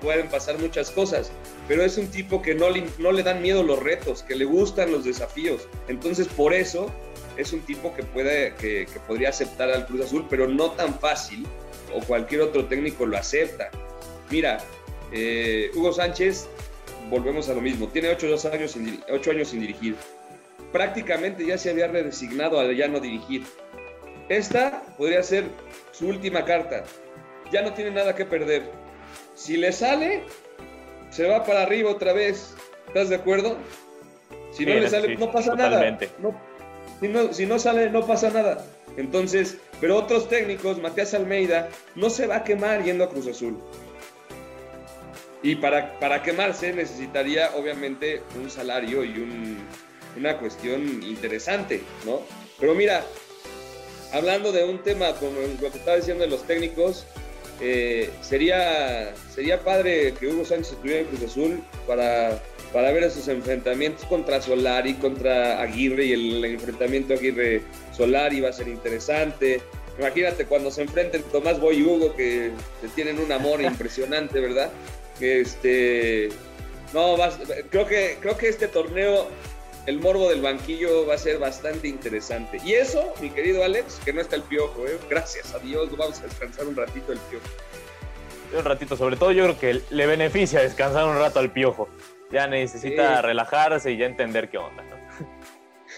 [0.00, 1.30] pueden pasar muchas cosas
[1.68, 4.44] pero es un tipo que no le, no le dan miedo los retos, que le
[4.44, 5.68] gustan los desafíos.
[5.86, 6.92] Entonces, por eso
[7.40, 11.46] es un tipo que, puede, que, podría aceptar al Cruz Azul, pero no tan fácil,
[11.94, 13.70] o cualquier otro técnico lo acepta.
[14.30, 14.58] Mira,
[15.12, 16.48] eh, Hugo Sánchez,
[17.08, 19.96] volvemos a lo mismo, tiene ocho, años sin, ocho años sin dirigir.
[20.72, 23.42] Prácticamente ya se había redesignado a ya no dirigir.
[24.28, 25.44] Esta podría ser
[25.90, 26.84] su última carta.
[27.50, 28.70] Ya no tiene nada que perder.
[29.34, 30.22] Si le sale,
[31.10, 32.54] se va para arriba otra vez.
[32.86, 33.56] ¿Estás de acuerdo?
[34.52, 35.98] Si no le sale, no pasa nada.
[36.20, 36.40] No,
[37.00, 38.64] si no, sale, no pasa nada.
[38.96, 43.58] Entonces, pero otros técnicos, Matías Almeida, no se va a quemar yendo a Cruz Azul.
[45.42, 49.56] Y para, para quemarse necesitaría obviamente un salario y
[50.16, 52.20] una cuestión interesante, ¿no?
[52.58, 53.02] Pero mira,
[54.12, 57.06] hablando de un tema como lo que estaba diciendo de los técnicos,
[57.62, 63.26] eh, sería, sería padre que Hugo Sánchez estuviera en Cruz Azul para, para ver esos
[63.28, 69.60] enfrentamientos contra Solari, contra Aguirre y el, enfrentamiento Aguirre-Solari va a ser interesante.
[69.98, 72.52] Imagínate cuando se enfrenten Tomás Boy y Hugo que,
[72.94, 74.70] tienen un amor impresionante, ¿verdad?
[75.20, 76.28] Este,
[76.94, 77.16] no,
[77.70, 79.28] creo, que, creo que este torneo
[79.86, 82.60] el morbo del banquillo va a ser bastante interesante.
[82.64, 84.98] Y eso, mi querido Alex, que no está el piojo, ¿eh?
[85.08, 87.46] gracias a Dios, vamos a descansar un ratito el piojo.
[88.56, 91.88] Un ratito, sobre todo yo creo que le beneficia descansar un rato al piojo.
[92.30, 94.84] Ya necesita relajarse y ya entender qué onda.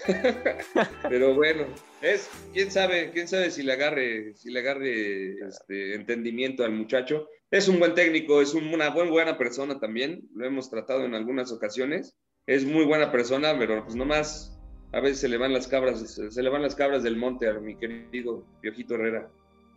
[1.09, 1.65] Pero bueno,
[2.01, 7.27] es, quién sabe, quién sabe si le agarre, si le agarre este, entendimiento al muchacho.
[7.51, 11.51] Es un buen técnico, es una buena, buena persona también, lo hemos tratado en algunas
[11.51, 14.57] ocasiones es muy buena persona, pero pues nomás
[14.91, 17.53] a veces se le van las cabras, se le van las cabras del monte a
[17.53, 19.29] mi querido Piojito Herrera.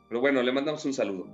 [0.09, 1.27] Pero bueno, le mandamos un saludo.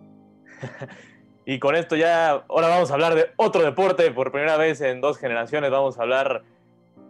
[1.44, 4.10] y con esto ya, ahora vamos a hablar de otro deporte.
[4.12, 6.42] Por primera vez en dos generaciones vamos a hablar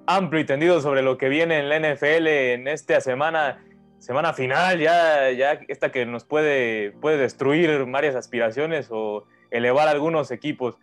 [0.06, 3.62] amplio y tendido sobre lo que viene en la NFL en esta semana,
[3.98, 10.30] semana final, ya, ya esta que nos puede, puede destruir varias aspiraciones o elevar algunos
[10.30, 10.76] equipos.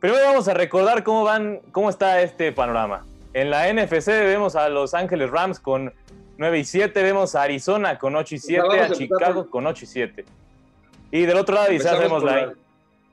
[0.00, 3.06] Primero vamos a recordar cómo van, cómo está este panorama.
[3.34, 5.92] En la NFC vemos a Los Ángeles Rams con
[6.38, 9.86] 9 y 7, vemos a Arizona con 8 y 7, a Chicago con 8 y
[9.86, 10.24] 7.
[11.12, 12.52] Y del otro lado quizás vemos la,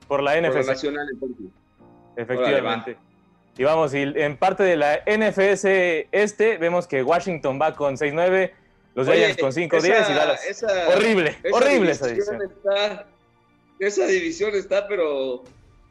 [0.08, 0.66] por la NFC.
[0.66, 1.06] nacional,
[2.16, 2.96] Efectivamente.
[3.56, 8.50] y vamos, y en parte de la NFS este vemos que Washington va con 6-9,
[8.94, 10.64] los Giants con 5-10 y Dallas.
[10.96, 12.42] horrible, horrible esa división.
[12.42, 13.06] Está,
[13.78, 15.44] esa división está, pero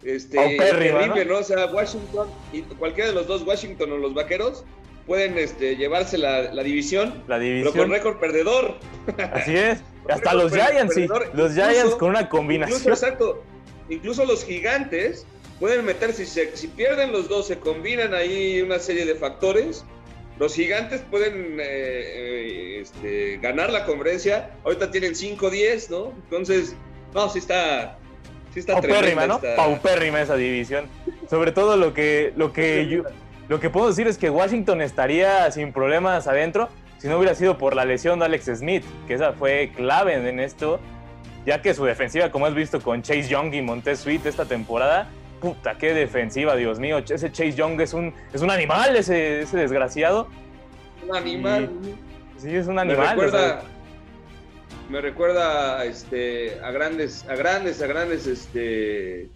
[0.03, 1.37] este, terrible, ¿no?
[1.37, 4.65] O sea, Washington, y cualquiera de los dos, Washington o los Vaqueros,
[5.05, 8.75] pueden este, llevarse la, división, la división, pero con récord perdedor.
[9.31, 9.79] Así es.
[10.09, 11.07] Hasta los Giants, sí.
[11.33, 12.79] Los Giants con una combinación.
[12.79, 13.43] Incluso, exacto.
[13.89, 15.25] Incluso los gigantes
[15.59, 19.85] pueden meterse, si, si pierden los dos, se combinan ahí una serie de factores.
[20.39, 24.51] Los gigantes pueden eh, eh, este, ganar la conferencia.
[24.63, 26.13] Ahorita tienen 5-10, ¿no?
[26.25, 26.75] Entonces,
[27.13, 27.97] no, sí está,
[28.67, 29.41] paupérrima, ¿no?
[29.55, 30.87] Paupérrima esa división.
[31.29, 33.03] Sobre todo lo que, lo que yo,
[33.49, 37.57] lo que puedo decir es que Washington estaría sin problemas adentro si no hubiera sido
[37.57, 40.79] por la lesión de Alex Smith, que esa fue clave en esto,
[41.47, 45.09] ya que su defensiva, como has visto con Chase Young y Montez Sweet esta temporada,
[45.41, 49.57] puta, qué defensiva, Dios mío, ese Chase Young es un, es un animal, ese, ese
[49.57, 50.27] desgraciado.
[51.07, 51.71] Un animal.
[52.37, 53.17] sí, es un animal
[54.89, 59.29] me recuerda este, a grandes, a grandes, a grandes este,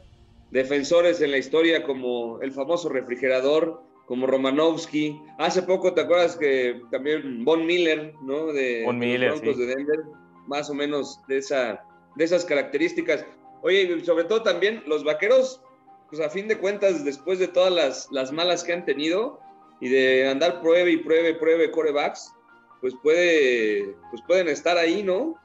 [0.50, 5.21] defensores en la historia como el famoso refrigerador, como Romanowski.
[5.38, 8.54] Hace poco, ¿te acuerdas que también Von Miller, ¿no?
[8.54, 10.00] De, Von Miller, de Denver,
[10.47, 11.84] más o menos de, esa,
[12.15, 13.26] de esas características.
[13.62, 15.62] Oye, sobre todo también los vaqueros,
[16.10, 19.39] pues a fin de cuentas, después de todas las, las malas que han tenido
[19.80, 22.34] y de andar pruebe y pruebe, pruebe corebacks,
[22.82, 25.36] pues puede, pues pueden estar ahí, ¿no?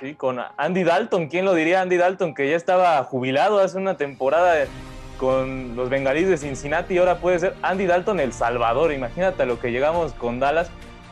[0.00, 2.34] Sí, con Andy Dalton, ¿quién lo diría Andy Dalton?
[2.34, 4.66] Que ya estaba jubilado hace una temporada
[5.18, 8.92] con los bengalíes de Cincinnati y ahora puede ser Andy Dalton el salvador.
[8.92, 10.70] Imagínate lo que llegamos con Dallas.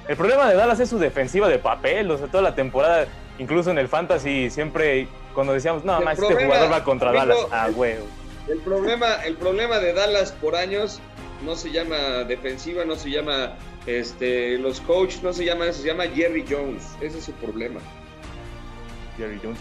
[0.08, 3.06] El problema de Dallas es su defensiva de papel, o sea, toda la temporada,
[3.40, 7.38] incluso en el fantasy, siempre cuando decíamos, no, más este jugador va contra Dallas.
[7.50, 8.06] Ah, huevo.
[8.48, 11.00] El problema, el problema de Dallas por años
[11.44, 13.54] no se llama defensiva, no se llama
[13.86, 16.84] este, los coaches, no se llama eso, se llama Jerry Jones.
[17.00, 17.80] Ese es su problema.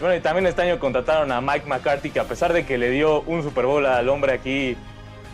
[0.00, 2.90] Bueno, y también este año contrataron a Mike McCarthy, que a pesar de que le
[2.90, 4.76] dio un Super Bowl al hombre aquí,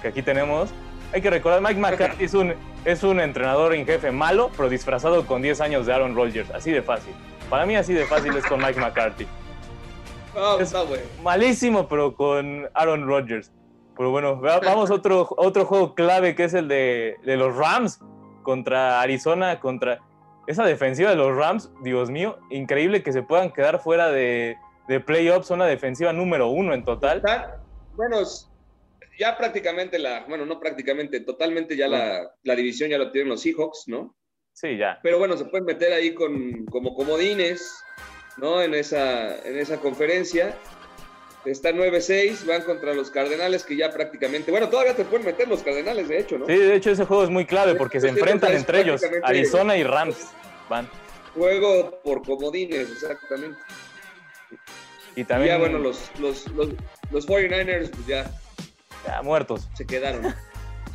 [0.02, 0.70] que aquí tenemos,
[1.12, 2.54] hay que recordar, Mike McCarthy es un,
[2.84, 6.50] es un entrenador en jefe malo, pero disfrazado con 10 años de Aaron Rodgers.
[6.50, 7.14] Así de fácil.
[7.50, 9.26] Para mí así de fácil es con Mike McCarthy.
[10.34, 10.74] Oh, es
[11.22, 13.52] malísimo, pero con Aaron Rodgers.
[13.96, 18.00] Pero bueno, vamos a otro, otro juego clave que es el de, de los Rams
[18.42, 20.00] contra Arizona, contra
[20.46, 24.56] esa defensiva de los Rams, Dios mío, increíble que se puedan quedar fuera de,
[24.88, 27.22] de playoffs, una defensiva número uno en total.
[27.96, 28.18] Bueno,
[29.18, 33.42] ya prácticamente la, bueno, no prácticamente, totalmente ya la, la, división ya lo tienen los
[33.42, 34.14] Seahawks, ¿no?
[34.56, 34.98] Sí, ya.
[35.02, 37.84] Pero bueno, se pueden meter ahí con, como comodines,
[38.38, 38.62] ¿no?
[38.62, 40.56] En esa, en esa conferencia.
[41.44, 45.62] Está 9-6, van contra los Cardenales que ya prácticamente, bueno, todavía te pueden meter los
[45.62, 46.46] Cardenales, de hecho, ¿no?
[46.46, 49.84] Sí, de hecho ese juego es muy clave porque se enfrentan entre ellos, Arizona y
[49.84, 50.26] Rams
[50.70, 50.88] van.
[51.34, 53.58] Juego por comodines, exactamente.
[55.14, 55.54] Y también...
[55.54, 58.30] ya, bueno, los, los, los, 49ers, pues ya,
[59.06, 59.68] ya muertos.
[59.74, 60.34] Se quedaron.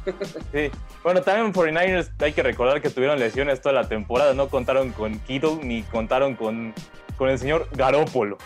[0.52, 0.72] Sí.
[1.04, 4.34] Bueno, también 49ers hay que recordar que tuvieron lesiones toda la temporada.
[4.34, 6.74] No contaron con Kittle ni contaron con,
[7.18, 8.38] con el señor Garópolo.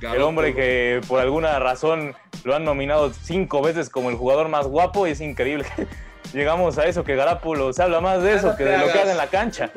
[0.00, 4.66] El hombre que por alguna razón lo han nominado cinco veces como el jugador más
[4.66, 5.86] guapo y es increíble que
[6.36, 9.10] llegamos a eso, que Garópolo se habla más de eso que de lo que hace
[9.12, 9.70] en la cancha.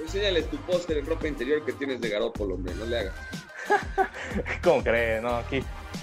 [0.00, 3.14] Enséñales, tu póster en ropa interior que tienes de Garópolo, hombre, no le hagas.
[4.62, 5.22] ¿Cómo crees?
[5.22, 5.62] No, aquí,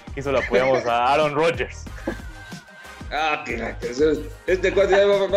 [0.10, 1.84] aquí solo apoyamos a Aaron Rodgers.
[3.12, 3.56] Ah, que
[4.48, 4.74] este,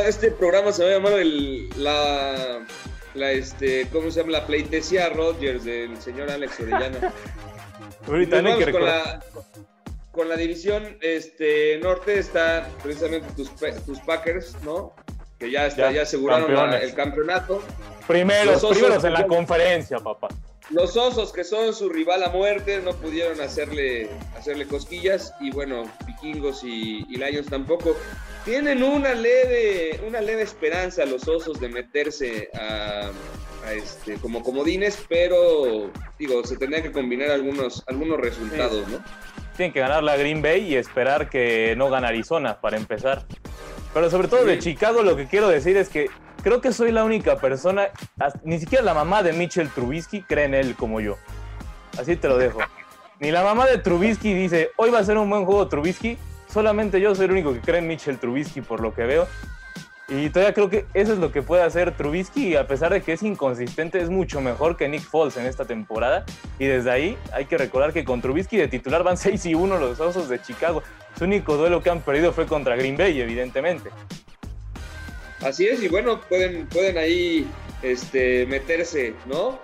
[0.07, 2.67] este programa se va a llamar el, la,
[3.15, 4.33] la, este, ¿cómo se llama?
[4.33, 7.13] La pleitesía Rodgers del señor Alex Orellana.
[8.07, 9.21] Ahorita con la,
[10.11, 13.51] con la división este, norte está precisamente tus,
[13.87, 14.93] tus Packers, ¿no?
[15.39, 17.63] Que ya, está, ya, aseguraron el campeonato.
[18.07, 20.29] Primeros, primeros en la conferencia, papá.
[20.73, 25.35] Los osos, que son su rival a muerte, no pudieron hacerle, hacerle cosquillas.
[25.39, 27.95] Y bueno, vikingos y, Lions tampoco.
[28.47, 33.11] Tienen una leve, una leve esperanza los osos de meterse a,
[33.71, 38.99] este, como comodines, pero digo, se tendría que combinar algunos, algunos resultados, ¿no?
[39.57, 43.27] Tienen que ganar la Green Bay y esperar que no gane Arizona para empezar.
[43.93, 46.09] Pero sobre todo de Chicago lo que quiero decir es que
[46.43, 47.89] creo que soy la única persona,
[48.45, 51.17] ni siquiera la mamá de Mitchell Trubisky cree en él como yo.
[51.99, 52.61] Así te lo dejo.
[53.21, 56.19] Ni la mamá de Trubisky dice, hoy va a ser un buen juego Trubisky.
[56.49, 59.29] Solamente yo soy el único que cree en Mitchell Trubisky por lo que veo.
[60.09, 63.01] Y todavía creo que eso es lo que puede hacer Trubisky y a pesar de
[63.01, 66.25] que es inconsistente, es mucho mejor que Nick Foles en esta temporada.
[66.59, 69.79] Y desde ahí hay que recordar que con Trubisky de titular van 6 y 1
[69.79, 70.83] los Osos de Chicago.
[71.17, 73.91] Su único duelo que han perdido fue contra Green Bay, evidentemente.
[75.43, 77.47] Así es, y bueno, pueden, pueden ahí
[77.83, 79.59] este, meterse, ¿no?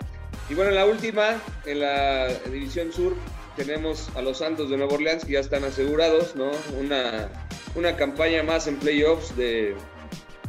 [0.50, 3.14] Y bueno, en la última, en la División Sur,
[3.56, 6.50] tenemos a los Santos de Nueva Orleans que ya están asegurados, ¿no?
[6.78, 7.28] Una,
[7.74, 9.74] una campaña más en playoffs de,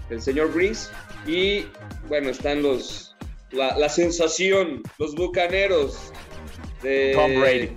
[0.09, 0.89] del señor Breeze.
[1.27, 1.65] Y
[2.07, 3.15] bueno, están los
[3.51, 6.11] la, la sensación, los bucaneros
[6.81, 7.71] de Tom Brady.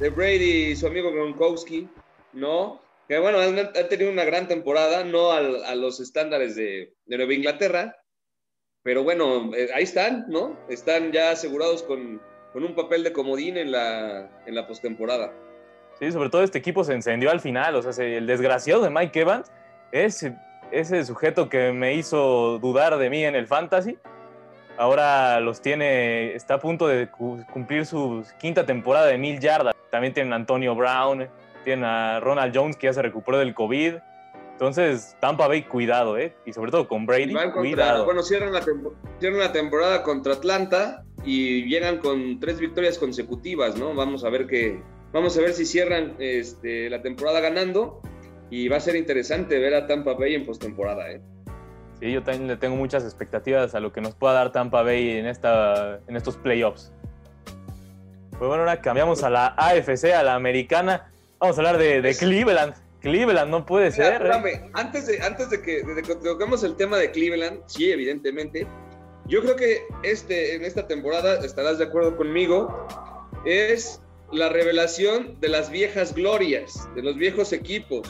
[0.00, 1.88] De Brady y su amigo Gronkowski,
[2.32, 2.80] ¿no?
[3.08, 7.96] Que bueno, han, tenido una gran temporada, no a los estándares de, Nueva Inglaterra,
[8.82, 10.58] pero bueno, eh, ahí están, ¿no?
[10.68, 12.20] Están ya asegurados con,
[12.54, 15.30] un papel de comodín en la, en la postemporada.
[15.98, 19.20] Sí, sobre todo este equipo se encendió al final, o sea, el desgraciado de Mike
[19.20, 19.52] Evans
[19.92, 20.26] es
[20.70, 23.98] ese sujeto que me hizo dudar de mí en el fantasy.
[24.78, 29.74] Ahora los tiene, está a punto de cumplir su quinta temporada de mil yardas.
[29.90, 31.28] También tienen Antonio Brown,
[31.66, 33.94] tienen a Ronald Jones que ya se recuperó del COVID.
[34.52, 36.32] Entonces, Tampa Bay, cuidado, ¿eh?
[36.46, 38.04] Y sobre todo con Brady, cuidado.
[38.06, 38.62] Bueno, cierran la,
[39.18, 43.94] cierran la temporada contra Atlanta y llegan con tres victorias consecutivas, ¿no?
[43.94, 44.80] Vamos a ver que,
[45.12, 48.00] vamos a ver si cierran este, la temporada ganando
[48.48, 51.20] y va a ser interesante ver a Tampa Bay en postemporada, ¿eh?
[52.00, 55.18] Sí, yo también le tengo muchas expectativas a lo que nos pueda dar Tampa Bay
[55.18, 56.92] en, esta, en estos playoffs.
[58.30, 61.10] Pues bueno, ahora cambiamos a la AFC, a la americana.
[61.38, 62.74] Vamos a hablar de, Cleveland.
[63.00, 64.22] Cleveland no puede ser.
[64.22, 64.70] ¿eh?
[64.72, 68.66] Antes, de, antes de que, de toquemos el tema de Cleveland, sí, evidentemente.
[69.26, 72.86] Yo creo que este, en esta temporada, estarás de acuerdo conmigo,
[73.44, 74.00] es
[74.32, 78.08] la revelación de las viejas glorias, de los viejos equipos.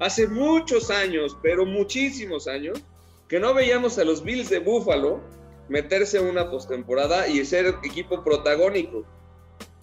[0.00, 2.80] Hace muchos años, pero muchísimos años,
[3.28, 5.20] que no veíamos a los Bills de Buffalo
[5.68, 9.04] meterse a una postemporada y ser equipo protagónico.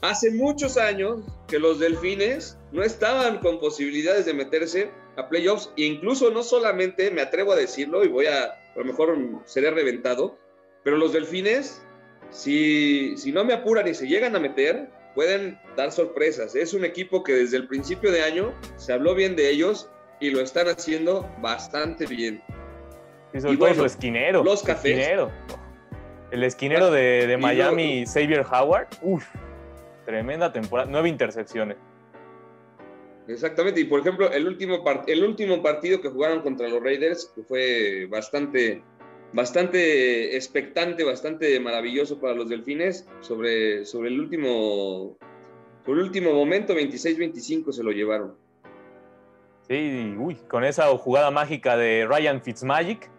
[0.01, 5.83] Hace muchos años que los Delfines no estaban con posibilidades de meterse a playoffs e
[5.83, 10.39] incluso no solamente, me atrevo a decirlo y voy a, a lo mejor seré reventado,
[10.83, 11.85] pero los Delfines,
[12.31, 16.55] si, si no me apuran y se llegan a meter, pueden dar sorpresas.
[16.55, 19.87] Es un equipo que desde el principio de año se habló bien de ellos
[20.19, 22.41] y lo están haciendo bastante bien.
[23.35, 24.43] Y sobre todo su esquinero.
[24.43, 25.19] Los cafés.
[26.31, 28.87] El esquinero de, de Miami, Xavier Howard.
[29.03, 29.25] Uf
[30.11, 31.77] Tremenda temporada, nueve intercepciones.
[33.29, 37.43] Exactamente, y por ejemplo, el último, el último partido que jugaron contra los Raiders, que
[37.43, 38.83] fue bastante,
[39.31, 45.15] bastante expectante, bastante maravilloso para los Delfines, sobre, sobre el último,
[45.85, 48.35] por el último momento, 26-25 se lo llevaron.
[49.69, 53.09] Sí, uy, con esa jugada mágica de Ryan Fitzmagic,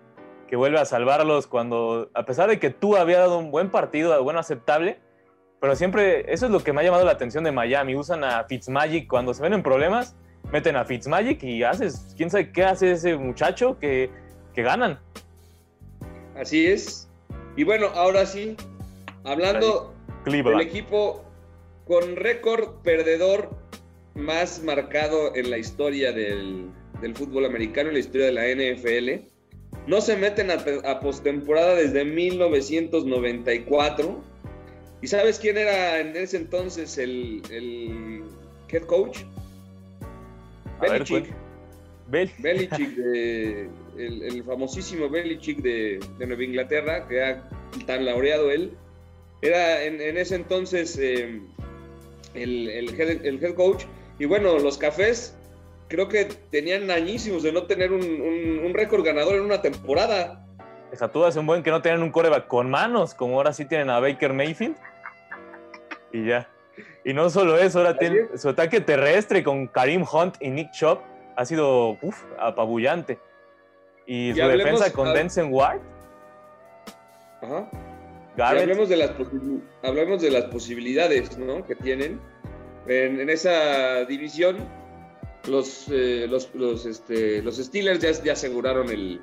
[0.46, 4.22] que vuelve a salvarlos cuando, a pesar de que tú había dado un buen partido,
[4.22, 5.00] bueno, aceptable,
[5.62, 7.94] pero siempre, eso es lo que me ha llamado la atención de Miami.
[7.94, 10.16] Usan a Fitzmagic cuando se ven en problemas,
[10.50, 14.10] meten a Fitzmagic y haces, quién sabe qué hace ese muchacho que,
[14.56, 14.98] que ganan.
[16.36, 17.08] Así es.
[17.56, 18.56] Y bueno, ahora sí,
[19.22, 19.94] hablando
[20.24, 21.24] del equipo
[21.86, 23.50] con récord perdedor
[24.16, 29.10] más marcado en la historia del, del fútbol americano, en la historia de la NFL.
[29.86, 30.56] No se meten a,
[30.90, 34.31] a postemporada desde 1994.
[35.02, 38.22] ¿Y sabes quién era en ese entonces el, el
[38.70, 39.18] head coach?
[40.80, 41.26] Belichick.
[42.10, 47.48] Bel- Belichick, de- el, el famosísimo Belichick de, de Nueva Inglaterra, que ha
[47.86, 48.72] tan laureado él,
[49.42, 51.40] era en, en ese entonces eh,
[52.34, 53.84] el, el head, el head coach.
[54.18, 55.34] Y bueno, los cafés
[55.88, 60.46] creo que tenían añísimos de no tener un, un- un récord ganador en una temporada.
[60.90, 63.64] Deja tú, hace un buen que no tienen un coreback con manos, como ahora sí
[63.64, 64.76] tienen a Baker Mayfield.
[66.12, 66.48] Y ya.
[67.04, 70.98] Y no solo eso, ahora tiene su ataque terrestre con Karim Hunt y Nick Chubb
[71.36, 73.18] ha sido uf, apabullante.
[74.06, 75.80] Y Y su defensa con hab- Denson Ward,
[77.42, 77.68] Ajá.
[78.38, 79.10] Hablemos de, las
[79.82, 81.66] hablemos de las posibilidades ¿no?
[81.66, 82.20] que tienen.
[82.86, 84.56] En, en esa división,
[85.48, 89.20] los, eh, los, los, este, los Steelers ya, ya aseguraron el,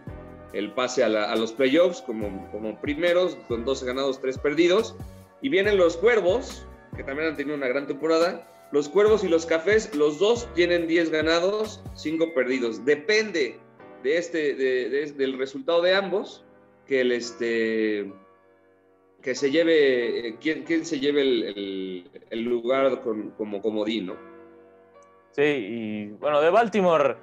[0.53, 4.95] el pase a, la- a los playoffs como, como primeros, con 12 ganados, 3 perdidos.
[5.41, 6.67] Y vienen los Cuervos,
[6.99, 8.45] que también han tenido una gran temporada.
[8.73, 12.83] Los Cuervos y los Cafés, los dos tienen 10 ganados, 5 perdidos.
[12.83, 13.57] Depende
[14.03, 16.43] de este, de- de- del resultado de ambos,
[16.85, 18.11] que el este
[19.21, 24.11] que se lleve, eh, quién, quién se lleve el, el- lugar como comodín.
[25.31, 27.15] Sí, y bueno, de Baltimore,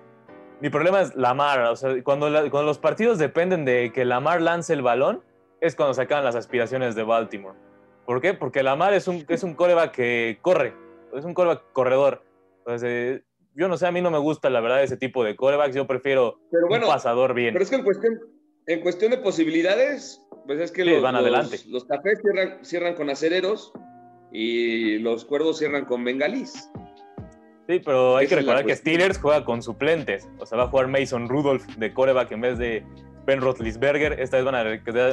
[0.62, 1.61] mi problema es Lamar.
[1.64, 5.22] O sea, cuando, cuando los partidos dependen de que Lamar lance el balón,
[5.61, 7.66] es cuando se las aspiraciones de Baltimore.
[8.07, 8.35] ¿Por qué?
[8.35, 10.75] Porque Lamar es un, es un coreback que corre,
[11.15, 12.23] es un coreback corredor.
[12.59, 13.23] Entonces, eh,
[13.55, 15.87] yo no sé, a mí no me gusta la verdad ese tipo de corebacks, yo
[15.87, 17.53] prefiero Pero bueno, un pasador bien.
[17.55, 18.21] pero es que en cuestión,
[18.67, 21.59] en cuestión de posibilidades, pues es que Sí, los, van los- adelante.
[21.69, 23.73] los cafés cierran, cierran con acereros
[24.33, 26.71] y los cuervos cierran con bengalís.
[27.69, 28.77] Sí, pero hay Esa que recordar que.
[28.77, 30.29] Steelers juega con suplentes.
[30.39, 32.85] O sea, va a jugar Mason Rudolph de coreback en vez de
[33.25, 34.21] Ben Roethlisberger.
[34.21, 34.63] Esta vez van a,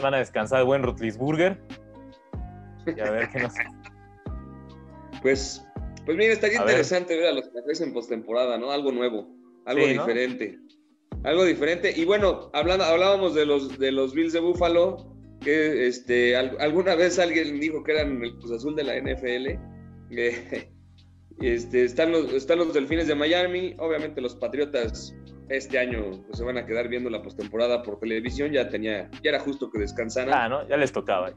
[0.02, 1.58] van a descansar buen Roethlisberger.
[2.86, 3.54] Y a ver qué nos...
[5.22, 5.66] Pues,
[6.06, 8.72] pues mira, estaría A interesante ver a los cafés en postemporada, ¿no?
[8.72, 9.30] Algo nuevo,
[9.66, 10.06] algo Sí, ¿no?
[10.06, 10.60] diferente.
[11.24, 11.94] Algo diferente.
[11.96, 16.96] Y bueno, hablando, hablábamos de los, de los Bills de Buffalo, que este, al- alguna
[16.96, 19.58] vez alguien dijo que eran el Cruz Azul de la NFL.
[20.12, 20.70] Eh,
[21.40, 25.16] este, están, los, están los Delfines de Miami, obviamente los Patriotas
[25.50, 29.30] este año pues, se van a quedar viendo la postemporada por televisión, ya tenía, ya
[29.30, 30.34] era justo que descansaran.
[30.34, 30.68] Ah, ¿no?
[30.68, 31.34] Ya les tocaba.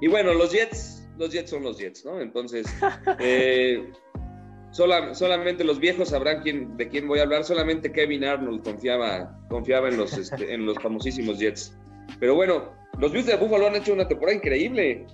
[0.00, 2.20] Y bueno, los Jets, los Jets son los Jets, ¿no?
[2.20, 2.66] Entonces,
[3.20, 3.90] eh,
[4.70, 7.44] sola- solamente los viejos sabrán quién, de quién voy a hablar.
[7.44, 11.76] Solamente Kevin Arnold confiaba, confiaba en, los, este, en los famosísimos Jets.
[12.20, 15.06] Pero bueno, los Bills de Buffalo han hecho una temporada increíble.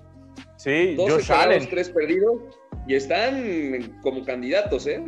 [0.56, 1.68] Sí, 12 Josh ganados, Allen.
[1.70, 2.40] 3 perdidos.
[2.86, 5.02] Y están como candidatos, ¿eh?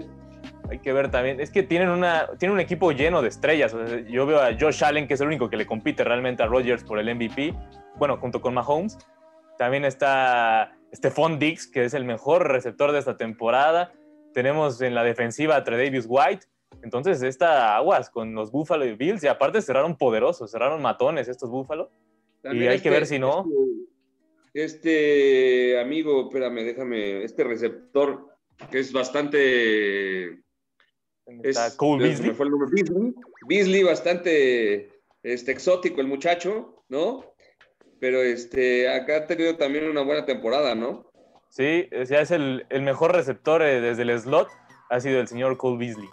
[0.71, 1.41] Hay que ver también.
[1.41, 3.75] Es que tienen, una, tienen un equipo lleno de estrellas.
[3.75, 6.43] O sea, yo veo a Josh Allen, que es el único que le compite realmente
[6.43, 7.53] a Rodgers por el MVP.
[7.97, 8.97] Bueno, junto con Mahomes.
[9.59, 13.93] También está Stephon Diggs, que es el mejor receptor de esta temporada.
[14.33, 16.47] Tenemos en la defensiva a Tredavious White.
[16.83, 19.23] Entonces, esta aguas con los Buffalo Bills.
[19.23, 21.91] Y aparte cerraron poderosos, cerraron matones estos Buffalo.
[22.43, 23.47] También hay que ver si no.
[24.53, 28.29] Este, este amigo, espérame, déjame, este receptor
[28.71, 30.41] que es bastante Es,
[31.43, 32.31] Está Cole Beasley.
[32.31, 33.15] el nombre, Beasley.
[33.49, 34.91] Beasley, bastante
[35.23, 37.34] este, exótico el muchacho, ¿no?
[38.05, 41.11] Pero este, acá ha tenido también una buena temporada, ¿no?
[41.49, 44.47] Sí, ya es el, el mejor receptor eh, desde el slot.
[44.91, 46.11] Ha sido el señor Cole Beasley.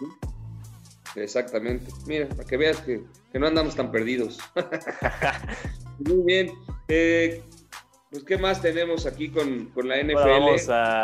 [1.17, 1.91] Exactamente.
[2.07, 4.39] Mira, para que veas que, que no andamos tan perdidos.
[5.99, 6.53] Muy bien.
[6.87, 7.43] Eh,
[8.09, 10.15] pues, ¿qué más tenemos aquí con, con la NFL?
[10.15, 11.03] Vamos a...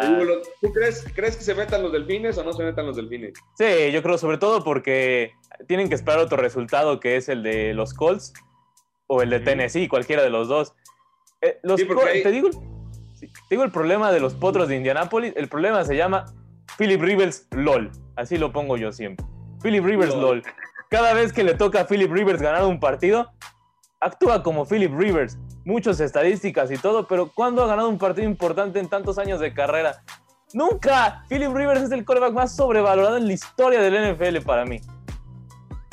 [0.61, 3.33] ¿Tú crees, crees que se metan los delfines o no se metan los delfines?
[3.57, 5.33] Sí, yo creo sobre todo porque
[5.67, 8.31] tienen que esperar otro resultado que es el de los Colts
[9.07, 9.39] o el de.
[9.39, 10.73] Tennessee, cualquiera de los dos.
[11.41, 12.49] Eh, los Sí, hay- te, digo,
[13.19, 15.33] te digo el problema de los potros de Indianápolis.
[15.35, 16.25] El problema se llama
[16.77, 17.91] Philip Rivers LOL.
[18.15, 19.25] Así lo pongo yo siempre.
[19.61, 20.21] Philip Rivers LOL.
[20.21, 20.43] LOL.
[20.89, 23.31] Cada vez que le toca a Philip Rivers ganar un partido,
[23.99, 25.37] actúa como Philip Rivers.
[25.65, 29.53] Muchas estadísticas y todo, pero ¿cuándo ha ganado un partido importante en tantos años de
[29.53, 30.01] carrera?
[30.53, 31.25] Nunca.
[31.27, 34.79] Philip Rivers es el quarterback más sobrevalorado en la historia del NFL para mí.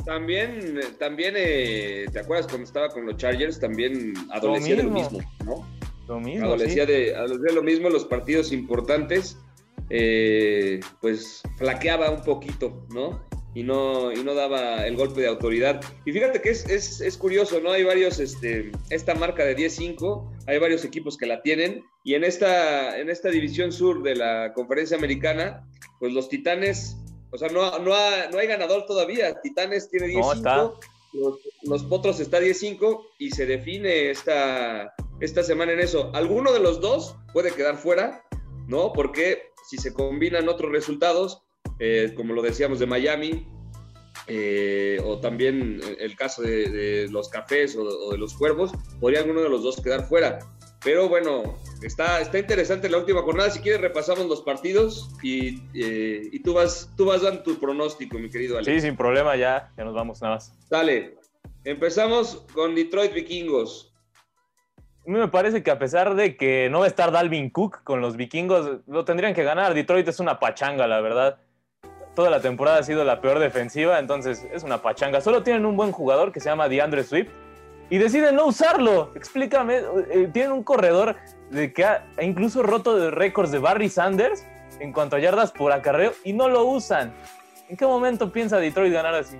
[0.04, 3.58] También, también eh, ¿te acuerdas cuando estaba con los Chargers?
[3.58, 5.18] También adolecía de lo mismo.
[5.18, 5.68] mismo, ¿no?
[6.08, 6.46] Lo mismo.
[6.46, 6.92] Adolecía sí.
[6.92, 9.38] de, adolecía de lo mismo los partidos importantes,
[9.88, 13.26] eh, pues flaqueaba un poquito, ¿no?
[13.54, 15.80] Y no, y no daba el golpe de autoridad.
[16.04, 17.70] Y fíjate que es, es, es curioso, ¿no?
[17.70, 22.24] Hay varios, este, esta marca de 10-5, hay varios equipos que la tienen, y en
[22.24, 25.66] esta, en esta división sur de la conferencia americana,
[26.00, 26.96] pues los Titanes,
[27.34, 27.90] o sea, no, no,
[28.30, 29.40] no hay ganador todavía.
[29.40, 30.24] Titanes tiene 10
[31.12, 36.12] los, los, Potros está 10-5 y se define esta, esta semana en eso.
[36.14, 38.22] Alguno de los dos puede quedar fuera,
[38.68, 38.92] ¿no?
[38.92, 41.42] Porque si se combinan otros resultados,
[41.80, 43.48] eh, como lo decíamos de Miami,
[44.28, 48.70] eh, o también el caso de, los cafés o, de los cuervos,
[49.00, 50.38] podría alguno de los dos quedar fuera.
[50.84, 53.50] Pero bueno, está, está interesante la última jornada.
[53.50, 58.18] Si quieres, repasamos los partidos y, eh, y tú, vas, tú vas dando tu pronóstico,
[58.18, 58.70] mi querido Alex.
[58.70, 60.52] Sí, sin problema, ya, ya nos vamos nada más.
[60.68, 61.16] Dale,
[61.64, 63.94] empezamos con Detroit Vikingos.
[65.06, 67.82] A mí me parece que a pesar de que no va a estar Dalvin Cook
[67.82, 69.74] con los vikingos, lo tendrían que ganar.
[69.74, 71.38] Detroit es una pachanga, la verdad.
[72.14, 75.20] Toda la temporada ha sido la peor defensiva, entonces es una pachanga.
[75.20, 77.28] Solo tienen un buen jugador que se llama DeAndre Swift
[77.94, 79.12] y deciden no usarlo.
[79.14, 79.76] Explícame,
[80.10, 81.14] eh, tienen un corredor
[81.50, 84.44] de que ha, incluso roto de récords de Barry Sanders
[84.80, 87.14] en cuanto a yardas por acarreo y no lo usan.
[87.68, 89.36] ¿En qué momento piensa Detroit ganar así?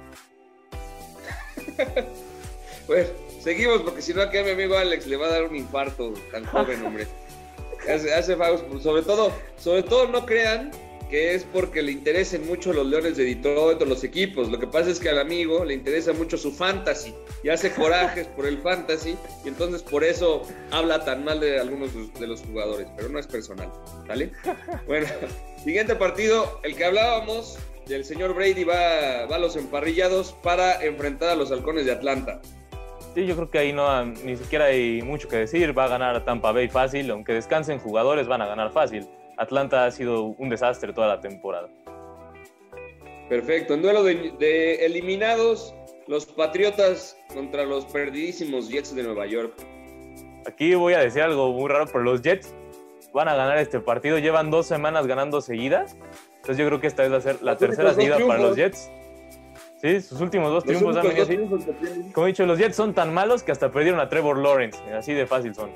[2.87, 5.57] pues seguimos porque si no aquí a mi amigo Alex le va a dar un
[5.57, 7.09] infarto tan joven, hombre.
[7.93, 8.37] Hace, hace
[8.81, 10.71] sobre todo, sobre todo no crean
[11.11, 14.51] que es porque le interesen mucho los Leones de Detroit o los equipos.
[14.51, 18.27] Lo que pasa es que al amigo le interesa mucho su fantasy y hace corajes
[18.29, 22.89] por el fantasy y entonces por eso habla tan mal de algunos de los jugadores,
[22.97, 23.71] pero no es personal,
[24.07, 24.31] ¿vale?
[24.87, 25.07] Bueno,
[25.63, 31.31] siguiente partido, el que hablábamos del señor Brady va, va a los emparrillados para enfrentar
[31.31, 32.41] a los halcones de Atlanta.
[33.15, 35.77] Sí, yo creo que ahí no ni siquiera hay mucho que decir.
[35.77, 39.07] Va a ganar Tampa Bay fácil, aunque descansen jugadores, van a ganar fácil.
[39.37, 41.69] Atlanta ha sido un desastre toda la temporada.
[43.29, 43.75] Perfecto.
[43.75, 45.75] En duelo de, eliminados,
[46.07, 49.55] los Patriotas contra los perdidísimos Jets de Nueva York.
[50.47, 52.55] Aquí voy a decir algo muy raro, pero los Jets
[53.13, 54.19] van a ganar este partido.
[54.19, 55.97] Llevan dos semanas ganando seguidas.
[56.37, 58.91] Entonces yo creo que esta vez va a ser la tercera seguida para los Jets.
[59.81, 62.13] Sí, sus últimos dos triunfos han venido así.
[62.13, 64.79] Como he dicho, los Jets son tan malos que hasta perdieron a Trevor Lawrence.
[64.93, 65.71] Así de fácil son.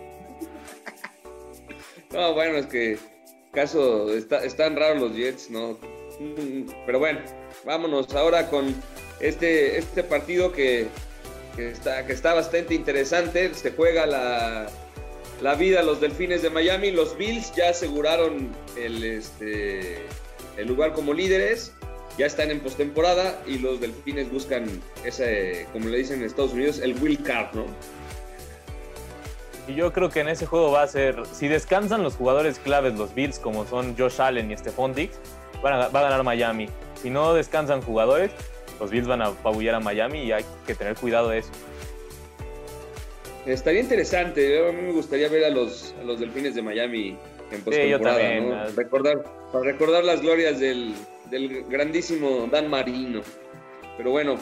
[2.12, 2.98] No, bueno, es que
[3.58, 5.76] caso, están raros los Jets, ¿no?
[6.86, 7.18] Pero bueno,
[7.64, 8.72] vámonos ahora con
[9.18, 10.86] este, este partido que,
[11.56, 13.52] está, que está bastante interesante.
[13.54, 14.68] Se juega la,
[15.42, 16.92] la vida los Delfines de Miami.
[16.92, 20.02] Los Bills ya aseguraron el, este,
[20.56, 21.72] el lugar como líderes.
[22.16, 24.66] Ya están en postemporada y los Delfines buscan
[25.04, 27.66] ese, como le dicen en Estados Unidos, el Will Card, ¿no?
[29.68, 32.94] Y yo creo que en ese juego va a ser, si descansan los jugadores claves,
[32.94, 35.20] los Bills, como son Josh Allen y Stephon Diggs,
[35.62, 36.70] va a ganar Miami.
[37.02, 38.30] Si no descansan jugadores,
[38.80, 41.50] los Bills van a apabullar a Miami y hay que tener cuidado de eso.
[43.44, 47.18] Estaría interesante, a mí me gustaría ver a los, a los Delfines de Miami
[47.50, 48.66] en postemporada, ¿no?
[48.74, 50.94] recordar, para recordar las glorias del,
[51.30, 53.20] del grandísimo Dan Marino.
[53.98, 54.38] Pero bueno,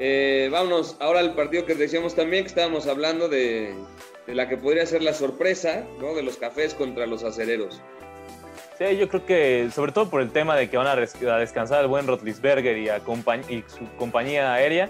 [0.00, 3.74] eh, vámonos ahora al partido que decíamos también, que estábamos hablando de,
[4.26, 6.14] de la que podría ser la sorpresa, ¿no?
[6.14, 7.80] De los cafés contra los acereros.
[8.78, 11.88] Sí, yo creo que sobre todo por el tema de que van a, descansar al
[11.88, 12.98] buen Rotlisberger y, a
[13.48, 14.88] y su compañía aérea,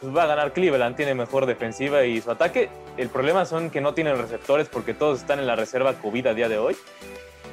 [0.00, 2.68] pues va a ganar Cleveland, tiene mejor defensiva y su ataque.
[2.96, 6.34] El problema son que no tienen receptores porque todos están en la reserva COVID a
[6.34, 6.76] día de hoy.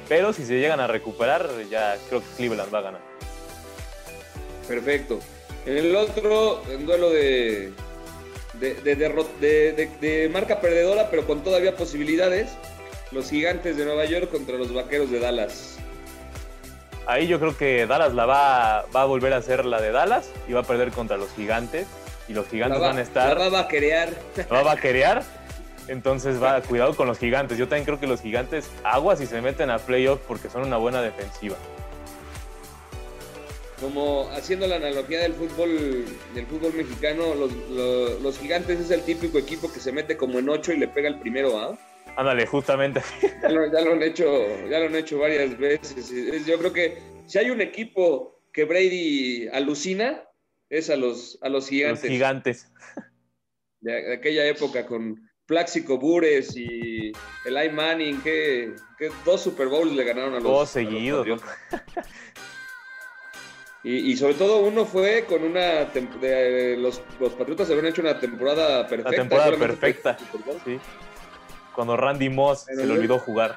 [0.08, 3.00] Pero si se llegan a recuperar, ya creo que Cleveland va a ganar.
[4.68, 5.18] Perfecto.
[5.64, 7.72] En el otro, en duelo de,
[8.60, 12.50] de, de, marca perdedora, pero con todavía posibilidades.
[13.12, 15.76] Los gigantes de Nueva York contra los vaqueros de Dallas.
[17.06, 20.52] Ahí yo creo que Dallas la va, a volver a ser la de Dallas y
[20.52, 21.86] va a perder contra los gigantes.
[22.26, 23.28] Y los gigantes van a estar.
[23.28, 24.10] La va a vaquerear.
[24.50, 25.22] va a vaquerear.
[25.86, 27.58] Entonces va, cuidado con los gigantes.
[27.58, 30.78] Yo también creo que los gigantes aguas y se meten a playoff porque son una
[30.78, 31.56] buena defensiva
[33.80, 36.04] como haciendo la analogía del fútbol
[36.34, 40.72] del fútbol mexicano, los, gigantes es el típico equipo que se mete como en ocho
[40.72, 41.78] y le pega el primero, ¿ah?
[42.16, 43.02] Ándale, justamente.
[43.42, 44.24] Ya lo, han hecho,
[44.68, 46.46] ya lo han hecho varias veces.
[46.46, 50.22] Yo creo que si hay un equipo que Brady alucina,
[50.70, 52.04] es a los, a los gigantes.
[52.04, 52.72] Los gigantes.
[53.80, 57.12] De, aquella época con Plaxico Bures y
[57.44, 60.44] Eli Manning, que, que, dos Super Bowls le ganaron a los.
[60.44, 61.26] Dos seguidos.
[63.86, 65.84] Y, sobre todo uno fue con una...
[65.84, 69.10] De, los, los, Patriotas habían hecho una temporada perfecta.
[69.10, 70.16] La temporada perfecta,
[70.64, 70.80] sí.
[71.74, 73.56] Cuando Randy Moss se le olvidó jugar.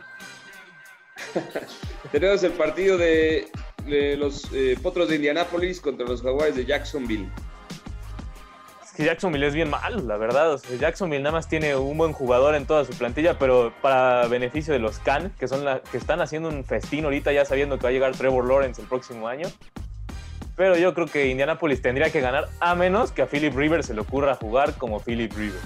[2.11, 3.47] Tenemos el partido de,
[4.17, 7.29] los eh, Potros de Indianápolis contra los Jaguares de Jacksonville.
[8.97, 10.53] que Jacksonville es bien malo, la verdad.
[10.55, 14.27] O sea, Jacksonville nada más tiene un buen jugador en toda su plantilla, pero para
[14.27, 17.77] beneficio de los Can, que son la, que están haciendo un festín ahorita ya sabiendo
[17.77, 19.47] que va a llegar Trevor Lawrence el próximo año.
[20.57, 23.93] Pero yo creo que Indianapolis tendría que ganar a menos que a Philip Rivers se
[23.93, 25.63] le ocurra jugar como Philip Rivers.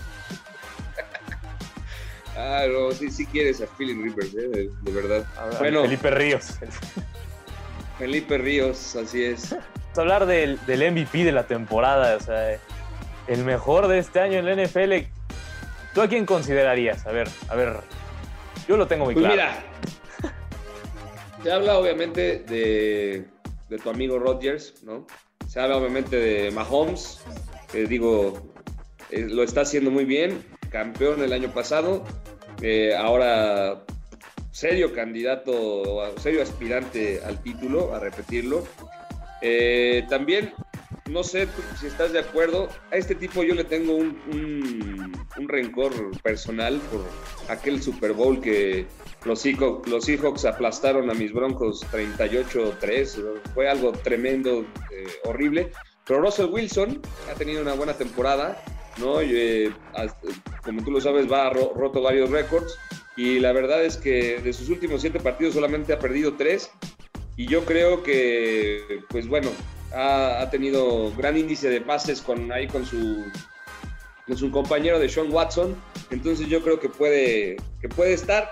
[2.37, 4.47] Ah, no, sí, sí quieres a Philip Rivers, ¿eh?
[4.47, 5.25] de, de verdad.
[5.51, 5.81] Ver, Bueno.
[5.83, 6.59] Felipe Ríos.
[7.97, 9.51] Felipe Ríos, así es.
[9.51, 12.57] Vamos a hablar del, del MVP de la temporada, o sea,
[13.27, 15.05] el mejor de este año en la NFL.
[15.93, 17.05] ¿Tú a quién considerarías?
[17.05, 17.75] A ver, a ver,
[18.67, 19.51] yo lo tengo muy Pues claro.
[20.21, 20.33] mira,
[21.43, 23.25] se habla obviamente de,
[23.71, 25.07] de tu amigo Rodgers, ¿no?
[25.47, 27.21] Se habla obviamente de Mahomes,
[27.71, 28.53] que digo,
[29.09, 32.03] eh, lo está haciendo muy bien, campeón el año pasado,
[32.61, 33.85] eh, ahora
[34.51, 38.65] serio candidato, serio aspirante al título, a repetirlo.
[39.41, 40.53] Eh, también,
[41.09, 41.47] no sé
[41.79, 45.91] si estás de acuerdo, a este tipo yo le tengo un, un- rencor
[46.21, 47.03] personal por
[47.49, 48.85] aquel Super Bowl que
[49.25, 55.71] los Seahawks, los Seahawks aplastaron a mis Broncos 38-3, fue algo tremendo, eh, horrible.
[56.05, 58.63] Pero Russell Wilson ha tenido una buena temporada,
[58.97, 59.21] ¿no?
[59.21, 59.71] Y, eh,
[60.63, 62.77] como tú lo sabes, va ro- roto varios récords.
[63.17, 66.71] Y la verdad es que de sus últimos siete partidos solamente ha perdido tres.
[67.35, 69.49] Y yo creo que, pues bueno,
[69.93, 73.25] ha, ha tenido gran índice de pases con, ahí con su,
[74.27, 75.75] con su compañero de Sean Watson.
[76.09, 78.51] Entonces yo creo que puede, que puede estar,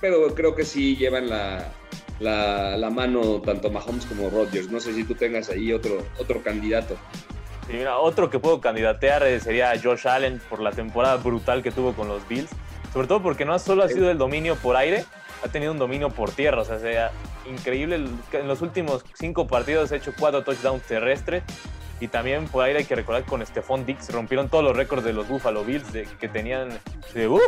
[0.00, 1.72] pero creo que sí llevan la,
[2.20, 4.70] la, la mano tanto Mahomes como Rodgers.
[4.70, 6.96] No sé si tú tengas ahí otro, otro candidato.
[7.66, 11.72] Sí, mira, otro que puedo candidatear eh, sería Josh Allen por la temporada brutal que
[11.72, 12.50] tuvo con los Bills.
[12.92, 15.04] Sobre todo porque no solo ha sido el dominio por aire,
[15.44, 16.62] ha tenido un dominio por tierra.
[16.62, 17.10] O sea, sea
[17.50, 17.96] increíble.
[18.32, 21.42] En los últimos cinco partidos ha hecho cuatro touchdowns terrestres.
[22.00, 25.14] Y también por aire hay que recordar con Stephon Dix rompieron todos los récords de
[25.14, 26.68] los Buffalo Bills de, que tenían
[27.14, 27.40] de.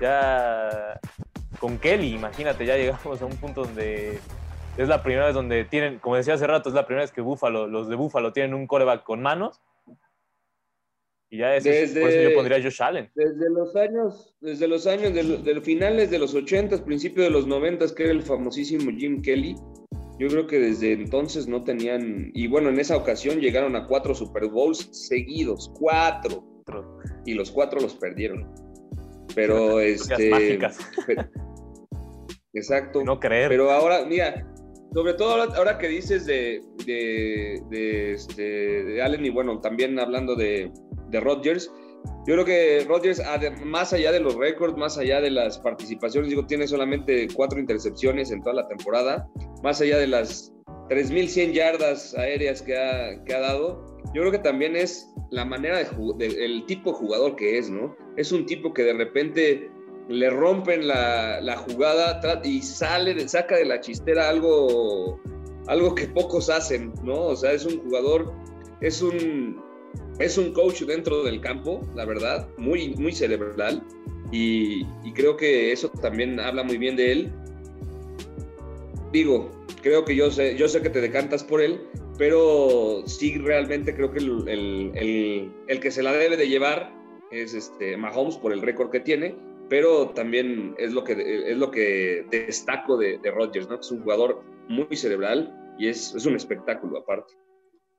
[0.00, 0.98] Ya
[1.58, 4.20] con Kelly, imagínate, ya llegamos a un punto donde
[4.76, 7.20] es la primera vez donde tienen, como decía hace rato, es la primera vez que
[7.20, 9.60] Buffalo, los de Buffalo tienen un coreback con manos.
[11.30, 13.10] Y ya Desde- por eso yo pondría Josh Allen.
[13.14, 17.26] Desde los años, desde los años de, lo- de los finales de los 80, principios
[17.26, 19.54] de los 90, que era el famosísimo Jim Kelly,
[20.18, 24.14] yo creo que desde entonces no tenían, y bueno, en esa ocasión llegaron a cuatro
[24.14, 26.44] Super Bowls seguidos, cuatro,
[27.26, 28.50] y los cuatro los perdieron.
[29.34, 30.30] Pero este...
[30.30, 30.78] mágicas.
[32.54, 33.04] Exacto.
[33.04, 33.48] No creer.
[33.48, 34.46] Pero ahora, mira,
[34.98, 36.60] sobre todo ahora, que dices de,
[37.70, 40.72] de, este, de Allen y bueno, también hablando de,
[41.08, 41.70] de Rodgers,
[42.26, 43.22] yo creo que Rodgers,
[43.64, 48.32] más allá de los récords, más allá de las participaciones, digo, tiene solamente cuatro intercepciones
[48.32, 49.28] en toda la temporada,
[49.62, 50.52] más allá de las
[50.88, 53.84] 3.100 yardas aéreas que ha, que ha dado,
[54.14, 57.94] yo creo que también es la manera de- el tipo de jugador que es, ¿no?
[58.16, 59.70] Es un tipo que de repente
[60.08, 65.20] le rompen la, jugada y sale, saca de la chistera algo,
[65.66, 67.26] algo que pocos hacen, ¿no?
[67.26, 68.32] O sea, es un jugador,
[68.80, 69.60] es un,
[70.18, 73.82] es un coach dentro del campo, la verdad, muy, muy cerebral.
[74.32, 77.32] Y, y creo que eso también habla muy bien de él.
[79.12, 79.50] Digo,
[79.82, 81.80] creo que yo sé, yo sé que te decantas por él,
[82.18, 86.92] pero sí realmente creo que el, el- el- el que se la debe de llevar
[87.30, 89.36] es este Mahomes por el récord que tiene,
[89.68, 93.76] pero también es lo que, es lo que destaco de, de Rodgers, ¿no?
[93.76, 97.34] Es un jugador muy cerebral y es, es un espectáculo aparte.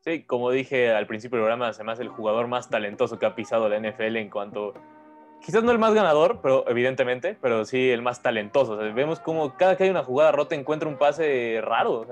[0.01, 3.67] Sí, como dije al principio del programa, hace el jugador más talentoso que ha pisado
[3.67, 4.73] la NFL en cuanto.
[5.41, 8.77] Quizás no el más ganador, pero evidentemente, pero sí el más talentoso.
[8.77, 12.05] Vemos como cada que hay una jugada rota encuentra un pase raro.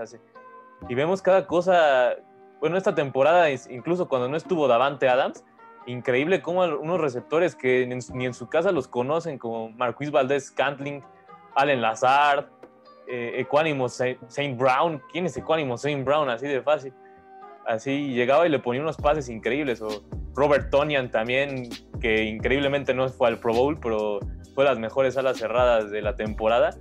[0.90, 2.16] y vemos cada cosa.
[2.60, 5.46] Bueno, esta temporada, incluso cuando no estuvo Davante Adams,
[5.88, 11.04] increíble cómo unos receptores que ni en, su casa los conocen, como Marquis Valdez Scantling,
[11.56, 12.46] Allen Lazard,
[13.08, 15.02] eh, Equánimo Saint Brown.
[15.12, 16.30] ¿Quién es Equánimo Saint Brown?
[16.30, 16.94] Así de fácil
[17.68, 19.82] así llegaba y le ponía unos pases increíbles.
[19.82, 21.70] O Robert Tonian también,
[22.00, 24.20] que increíblemente no fue al Pro Bowl, pero
[24.56, 26.76] fue las mejores alas cerradas de la temporada.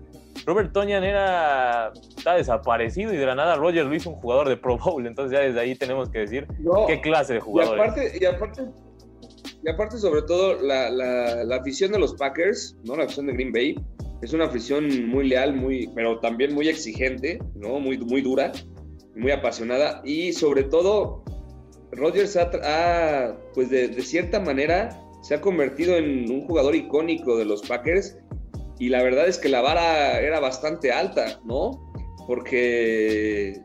[0.46, 4.56] Robert Tonian era, está desaparecido y de la nada Roger lo hizo un jugador de
[4.56, 5.06] Pro Bowl.
[5.06, 7.82] Entonces ya desde ahí tenemos que decir No, qué clase de y jugador es.
[7.82, 8.62] aparte, y aparte,
[9.66, 12.94] y aparte sobre todo la, la- afición de los Packers, ¿no?
[12.96, 13.74] La afición de Green Bay,
[14.22, 17.80] es una afición muy leal, muy, pero también muy exigente, ¿no?
[17.80, 18.52] Muy, muy dura,
[19.16, 20.02] muy apasionada.
[20.04, 21.24] Y sobre todo,
[21.90, 27.46] Rodgers ha, ha, pues de, cierta manera, se ha convertido en un jugador icónico de
[27.46, 28.16] los Packers.
[28.78, 31.92] Y la verdad es que la vara era bastante alta, ¿no?
[32.28, 33.60] Porque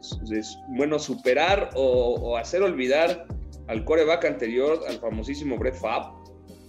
[0.69, 3.27] bueno, superar o hacer olvidar
[3.67, 6.09] al coreback anterior, al famosísimo Brett Favre,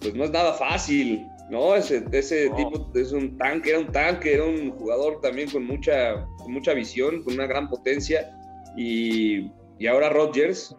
[0.01, 1.75] pues no es nada fácil, ¿no?
[1.75, 6.27] Ese, ese tipo es un tanque, era un tanque, era un jugador también con mucha,
[6.39, 8.31] con mucha visión, con una gran potencia.
[8.77, 10.75] Y, y ahora Rodgers,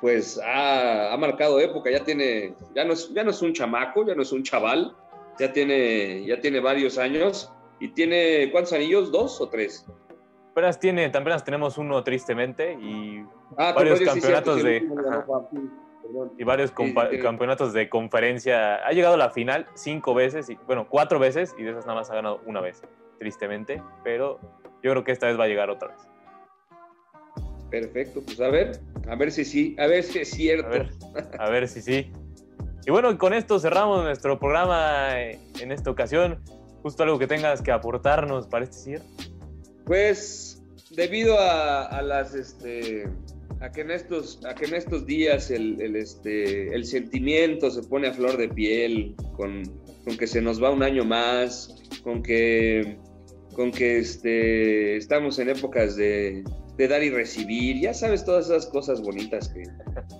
[0.00, 4.06] pues ha, ha, marcado época, ya tiene, ya no, es, ya no es un chamaco,
[4.06, 4.94] ya no es un chaval,
[5.38, 9.10] ya tiene, ya tiene varios años y tiene, ¿cuántos anillos?
[9.12, 9.86] ¿Dos o tres?
[10.52, 13.24] Apenas, tiene, apenas tenemos uno tristemente y
[13.56, 14.88] ah, varios campeonatos de...
[16.36, 18.76] y varios campeonatos de conferencia.
[18.76, 22.00] Ha llegado a la final cinco veces, y, bueno, cuatro veces, y de esas nada
[22.00, 22.82] más ha ganado una vez,
[23.18, 24.40] tristemente, pero
[24.82, 26.00] yo creo que esta vez va a llegar otra vez.
[27.70, 30.66] Perfecto, pues a ver, a ver si sí, a ver si es cierto.
[30.66, 30.90] A ver,
[31.38, 32.10] a ver si sí.
[32.86, 36.42] Y bueno, con esto cerramos nuestro programa en esta ocasión.
[36.82, 39.04] Justo algo que tengas que aportarnos para este cierre.
[39.84, 43.06] Pues debido a, las este
[43.60, 47.82] a que en estos a que en estos días el, el, este el sentimiento se
[47.82, 49.62] pone a flor de piel con,
[50.04, 52.98] con que se nos va un año más con que
[53.54, 56.44] con que este estamos en épocas de,
[56.76, 59.64] de dar y recibir ya sabes todas esas cosas bonitas que,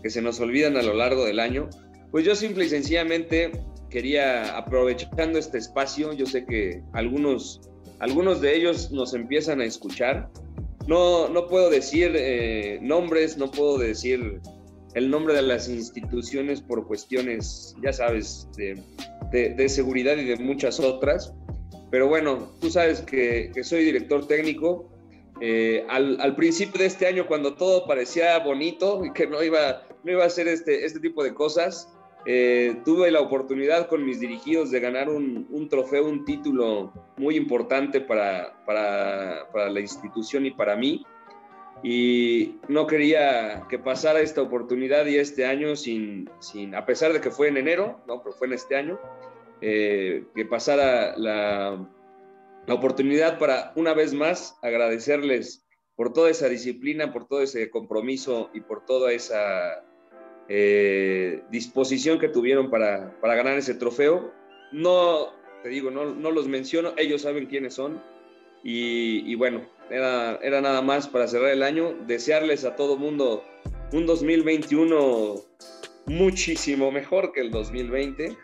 [0.02, 1.68] que se nos olvidan a lo largo del año
[2.10, 3.52] pues yo simple y sencillamente
[3.90, 7.60] quería, aprovechando este espacio, yo sé que algunos,
[8.00, 10.30] algunos de ellos nos empiezan a escuchar.
[10.88, 14.40] No, no puedo decir eh, nombres, no puedo decir
[14.94, 21.34] el nombre de las instituciones por cuestiones, ya sabes, de, seguridad y de muchas otras.
[21.90, 24.88] Pero bueno, tú sabes que, soy director técnico.
[25.42, 30.12] Eh, al, principio de este año, cuando todo parecía bonito y que no iba, no
[30.12, 31.92] iba a ser este, este tipo de cosas,
[32.26, 38.00] eh, tuve la oportunidad con mis dirigidos de ganar un, trofeo, un título muy importante
[38.00, 41.04] para, para, para, la institución y para mí.
[41.82, 47.20] Y no quería que pasara esta oportunidad y este año sin, sin a pesar de
[47.20, 48.98] que fue en enero, no, pero fue en este año,
[49.60, 51.88] eh, que pasara la,
[52.66, 55.64] la oportunidad para una vez más agradecerles
[55.94, 59.84] por toda esa disciplina, por todo ese compromiso y por toda esa
[60.48, 64.32] eh, disposición que tuvieron para, para, ganar ese trofeo.
[64.72, 65.32] No,
[65.62, 68.02] te digo, no, no los menciono, ellos saben quiénes son.
[68.64, 73.44] Y, bueno, era, era nada más para cerrar el año, desearles a todo mundo
[73.92, 75.36] un 2021
[76.06, 78.36] muchísimo mejor que el 2020.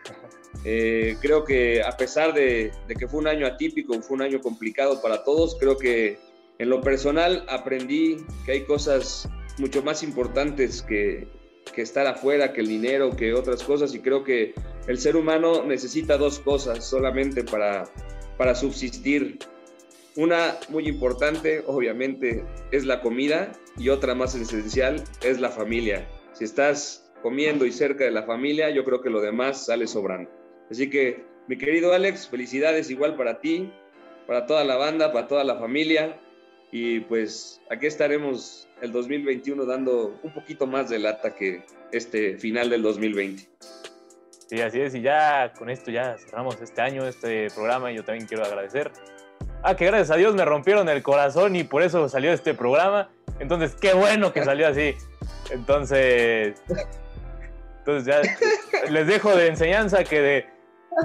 [0.65, 4.41] Eh, creo que a pesar de, de, que fue un año atípico, fue un año
[4.41, 6.17] complicado para todos, creo que
[6.59, 9.29] en lo personal aprendí que hay cosas
[9.59, 11.27] mucho más importantes que,
[11.73, 13.95] que estar afuera, que el dinero, que otras cosas.
[13.95, 14.55] Y creo que
[14.87, 17.85] el ser humano necesita dos cosas solamente para,
[18.37, 19.39] para subsistir.
[20.17, 26.09] Una muy importante, obviamente, es la comida y otra más esencial es la familia.
[26.33, 30.31] Si estás comiendo y cerca de la familia, yo creo que lo demás sale sobrando.
[30.71, 33.73] Así que, mi querido Alex, felicidades igual para ti,
[34.27, 36.21] para toda la banda, para toda la familia.
[36.77, 41.62] Y pues aquí estaremos el 2021 dando un poquito más de lata que
[41.93, 43.49] este final del 2020.
[44.49, 48.03] Sí, así es, y ya con esto ya cerramos este año, este programa, y yo
[48.03, 48.91] también quiero agradecer.
[49.62, 53.09] Ah, que gracias a Dios me rompieron el corazón y por eso salió este programa.
[53.39, 54.97] Entonces, qué bueno que salió así.
[55.53, 56.61] Entonces,
[57.79, 58.20] entonces ya
[58.91, 60.47] les dejo de enseñanza que de,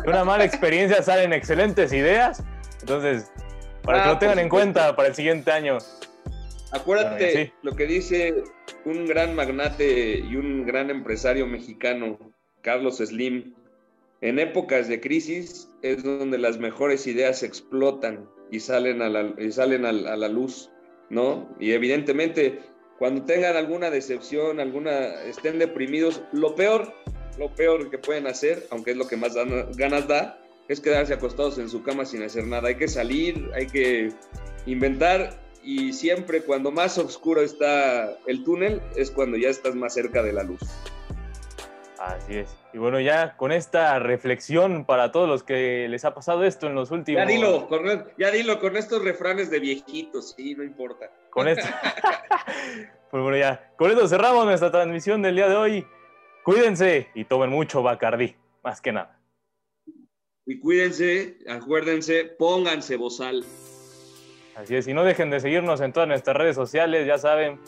[0.08, 2.44] una mala experiencia salen excelentes ideas.
[2.80, 3.32] Entonces,
[3.84, 5.78] para que lo ah, tengan en cuenta para el siguiente año.
[6.72, 8.44] Acuérdate lo que dice
[8.86, 12.20] un gran magnate y un gran empresario mexicano,
[12.62, 13.56] Carlos Slim.
[14.22, 19.52] En épocas de crisis es donde las mejores ideas explotan y salen a la, y
[19.52, 20.70] salen a, la luz,
[21.10, 21.56] ¿no?
[21.60, 22.60] Y evidentemente,
[22.98, 26.94] cuando tengan alguna decepción, alguna, estén deprimidos, lo peor,
[27.38, 29.36] lo peor que pueden hacer, aunque es lo que más
[29.78, 30.39] ganas da,
[30.70, 32.70] es quedarse acostados en su cama sin hacer nada.
[32.70, 34.14] Hay que salir, hay que
[34.66, 40.24] inventar y siempre cuando más oscuro está el túnel es cuando ya estás más cerca
[40.24, 40.62] de la luz.
[41.98, 42.56] Así es.
[42.72, 46.76] Y bueno, ya con esta reflexión para todos los que les ha pasado esto en
[46.76, 47.22] los últimos...
[47.22, 47.84] Ya dilo, con,
[48.18, 51.12] ya dilo, con estos refranes de viejitos, sí, no importa.
[51.30, 51.68] Con esto...
[53.12, 55.88] pues bueno, ya, con esto cerramos nuestra transmisión del día de hoy.
[56.44, 59.19] Cuídense y tomen mucho Bacardí, más que nada.
[60.50, 63.46] Y cuídense, acuérdense, pónganse bozal.
[64.56, 67.60] Así es, y no dejen de seguirnos en todas nuestras redes sociales, ya saben,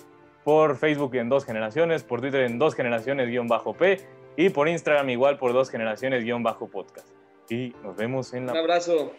[0.44, 4.02] por Facebook en Dos Generaciones, por Twitter en Dos Generaciones-P
[4.36, 7.08] y por Instagram igual por Dos Generaciones-Podcast.
[7.52, 8.54] Y nos vemos en la...
[8.54, 9.14] Un abrazo.